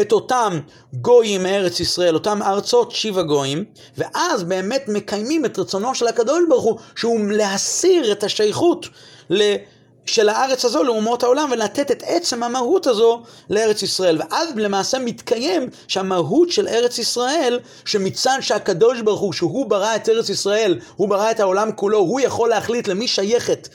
את 0.00 0.12
אותם 0.12 0.60
גויים 0.92 1.42
מארץ 1.42 1.80
ישראל, 1.80 2.14
אותם 2.14 2.42
ארצות 2.42 2.90
שיבה 2.90 3.22
גויים, 3.22 3.64
ואז 3.98 4.44
באמת 4.44 4.84
מקיימים 4.88 5.44
את 5.44 5.58
רצונו 5.58 5.94
של 5.94 6.06
הקדוש 6.06 6.40
ברוך 6.48 6.64
הוא, 6.64 6.78
שהוא 6.96 7.20
להסיר 7.30 8.12
את 8.12 8.24
השייכות 8.24 8.86
ל... 9.30 9.54
של 10.06 10.28
הארץ 10.28 10.64
הזו 10.64 10.82
לאומות 10.82 11.22
העולם 11.22 11.48
ולתת 11.52 11.90
את 11.90 12.02
עצם 12.06 12.42
המהות 12.42 12.86
הזו 12.86 13.22
לארץ 13.50 13.82
ישראל. 13.82 14.18
ואז 14.18 14.48
למעשה 14.56 14.98
מתקיים 14.98 15.68
שהמהות 15.88 16.50
של 16.50 16.68
ארץ 16.68 16.98
ישראל, 16.98 17.60
שמצד 17.84 18.38
שהקדוש 18.40 19.00
ברוך 19.00 19.20
הוא, 19.20 19.32
שהוא 19.32 19.66
ברא 19.66 19.96
את 19.96 20.08
ארץ 20.08 20.28
ישראל, 20.28 20.80
הוא 20.96 21.08
ברא 21.08 21.30
את 21.30 21.40
העולם 21.40 21.72
כולו, 21.72 21.98
הוא 21.98 22.20
יכול 22.20 22.48
להחליט 22.48 22.88
למי 22.88 23.08
שייכת 23.08 23.68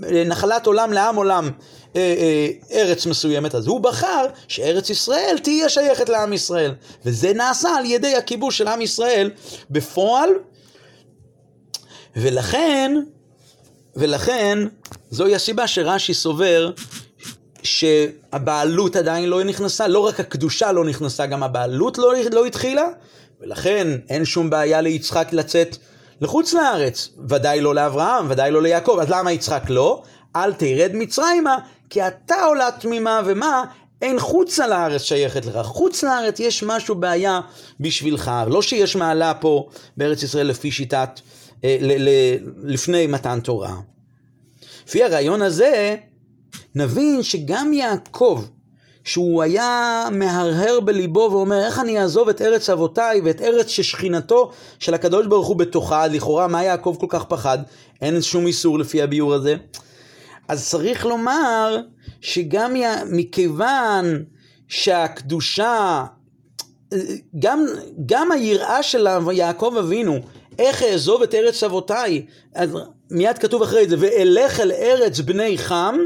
נחלת 0.00 0.66
עולם 0.66 0.92
לעם 0.92 1.16
עולם 1.16 1.50
אה, 1.96 2.00
אה, 2.00 2.48
ארץ 2.72 3.06
מסוימת, 3.06 3.54
אז 3.54 3.66
הוא 3.66 3.80
בחר 3.80 4.26
שארץ 4.48 4.90
ישראל 4.90 5.36
תהיה 5.42 5.68
שייכת 5.68 6.08
לעם 6.08 6.32
ישראל. 6.32 6.74
וזה 7.04 7.32
נעשה 7.32 7.68
על 7.76 7.84
ידי 7.84 8.16
הכיבוש 8.16 8.58
של 8.58 8.68
עם 8.68 8.80
ישראל 8.80 9.30
בפועל, 9.70 10.30
ולכן 12.16 12.94
ולכן, 13.96 14.58
זוהי 15.10 15.34
הסיבה 15.34 15.66
שרש"י 15.66 16.14
סובר 16.14 16.70
שהבעלות 17.62 18.96
עדיין 18.96 19.28
לא 19.28 19.44
נכנסה, 19.44 19.88
לא 19.88 19.98
רק 19.98 20.20
הקדושה 20.20 20.72
לא 20.72 20.84
נכנסה, 20.84 21.26
גם 21.26 21.42
הבעלות 21.42 21.98
לא, 21.98 22.12
לא 22.32 22.46
התחילה, 22.46 22.84
ולכן 23.40 23.88
אין 24.08 24.24
שום 24.24 24.50
בעיה 24.50 24.80
ליצחק 24.80 25.28
לצאת 25.32 25.76
לחוץ 26.20 26.54
לארץ. 26.54 27.08
ודאי 27.28 27.60
לא 27.60 27.74
לאברהם, 27.74 28.26
ודאי 28.30 28.50
לא 28.50 28.62
ליעקב, 28.62 28.98
אז 29.02 29.10
למה 29.10 29.32
יצחק 29.32 29.62
לא? 29.68 30.02
אל 30.36 30.52
תרד 30.52 30.90
מצרימה, 30.94 31.56
כי 31.90 32.06
אתה 32.06 32.42
עולה 32.46 32.68
תמימה, 32.80 33.20
ומה? 33.24 33.64
אין 34.02 34.18
חוצה 34.18 34.66
לארץ 34.66 35.02
שייכת 35.02 35.46
לך. 35.46 35.66
חוץ 35.66 36.02
לארץ 36.02 36.40
יש 36.40 36.62
משהו 36.62 36.94
בעיה 36.94 37.40
בשבילך. 37.80 38.30
לא 38.46 38.62
שיש 38.62 38.96
מעלה 38.96 39.34
פה 39.34 39.68
בארץ 39.96 40.22
ישראל 40.22 40.46
לפי 40.46 40.70
שיטת 40.70 41.20
אה, 41.64 41.76
לפני 42.62 43.06
מתן 43.06 43.40
תורה. 43.40 43.74
לפי 44.86 45.04
הרעיון 45.04 45.42
הזה, 45.42 45.96
נבין 46.74 47.22
שגם 47.22 47.72
יעקב, 47.72 48.44
שהוא 49.04 49.42
היה 49.42 50.04
מהרהר 50.12 50.80
בליבו 50.80 51.28
ואומר, 51.32 51.66
איך 51.66 51.78
אני 51.78 52.00
אעזוב 52.00 52.28
את 52.28 52.42
ארץ 52.42 52.70
אבותיי 52.70 53.20
ואת 53.24 53.40
ארץ 53.40 53.66
ששכינתו 53.66 54.50
של 54.78 54.94
הקדוש 54.94 55.26
ברוך 55.26 55.46
הוא 55.46 55.56
בתוכה, 55.56 56.06
לכאורה 56.06 56.46
מה 56.46 56.64
יעקב 56.64 56.96
כל 57.00 57.06
כך 57.08 57.24
פחד? 57.24 57.58
אין 58.00 58.22
שום 58.22 58.46
איסור 58.46 58.78
לפי 58.78 59.02
הביאור 59.02 59.34
הזה. 59.34 59.56
אז 60.48 60.68
צריך 60.68 61.06
לומר 61.06 61.80
שגם 62.20 62.76
י... 62.76 62.82
מכיוון 63.10 64.24
שהקדושה, 64.68 66.04
גם, 67.38 67.64
גם 68.06 68.32
היראה 68.32 68.82
של 68.82 69.06
יעקב 69.32 69.74
אבינו, 69.78 70.20
איך 70.58 70.82
אעזוב 70.82 71.22
את 71.22 71.34
ארץ 71.34 71.62
אבותיי, 71.62 72.26
אז 72.54 72.70
מיד 73.10 73.38
כתוב 73.38 73.62
אחרי 73.62 73.88
זה, 73.88 73.96
ואלך 73.98 74.60
אל 74.60 74.72
ארץ 74.72 75.20
בני 75.20 75.58
חם, 75.58 75.98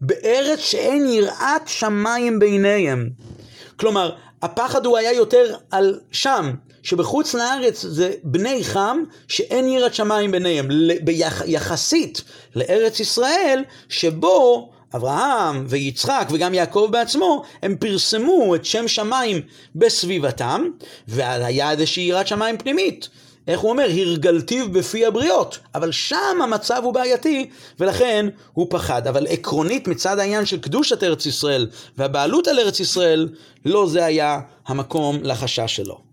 בארץ 0.00 0.58
שאין 0.58 1.06
יראת 1.06 1.62
שמיים 1.66 2.38
ביניהם. 2.38 3.10
כלומר, 3.76 4.14
הפחד 4.42 4.86
הוא 4.86 4.98
היה 4.98 5.12
יותר 5.12 5.56
על 5.70 6.00
שם, 6.12 6.52
שבחוץ 6.82 7.34
לארץ 7.34 7.82
זה 7.88 8.12
בני 8.22 8.64
חם 8.64 9.02
שאין 9.28 9.68
יראת 9.68 9.94
שמיים 9.94 10.30
ביניהם, 10.30 10.68
יחסית 11.46 12.22
לארץ 12.56 13.00
ישראל, 13.00 13.64
שבו 13.88 14.70
אברהם 14.94 15.64
ויצחק 15.68 16.28
וגם 16.30 16.54
יעקב 16.54 16.88
בעצמו, 16.90 17.42
הם 17.62 17.76
פרסמו 17.76 18.54
את 18.54 18.64
שם 18.64 18.88
שמיים 18.88 19.40
בסביבתם, 19.74 20.64
והיה 21.08 21.70
איזושהי 21.70 22.02
יראת 22.02 22.26
שמיים 22.26 22.58
פנימית. 22.58 23.08
איך 23.48 23.60
הוא 23.60 23.70
אומר? 23.70 23.86
הרגלתיו 23.90 24.72
בפי 24.72 25.06
הבריות. 25.06 25.58
אבל 25.74 25.92
שם 25.92 26.42
המצב 26.42 26.80
הוא 26.84 26.94
בעייתי, 26.94 27.50
ולכן 27.80 28.26
הוא 28.52 28.66
פחד. 28.70 29.06
אבל 29.06 29.26
עקרונית, 29.26 29.88
מצד 29.88 30.18
העניין 30.18 30.46
של 30.46 30.60
קדושת 30.60 31.02
ארץ 31.02 31.26
ישראל 31.26 31.68
והבעלות 31.98 32.48
על 32.48 32.58
ארץ 32.58 32.80
ישראל, 32.80 33.28
לא 33.64 33.86
זה 33.86 34.04
היה 34.04 34.40
המקום 34.66 35.18
לחשש 35.22 35.76
שלו. 35.76 36.11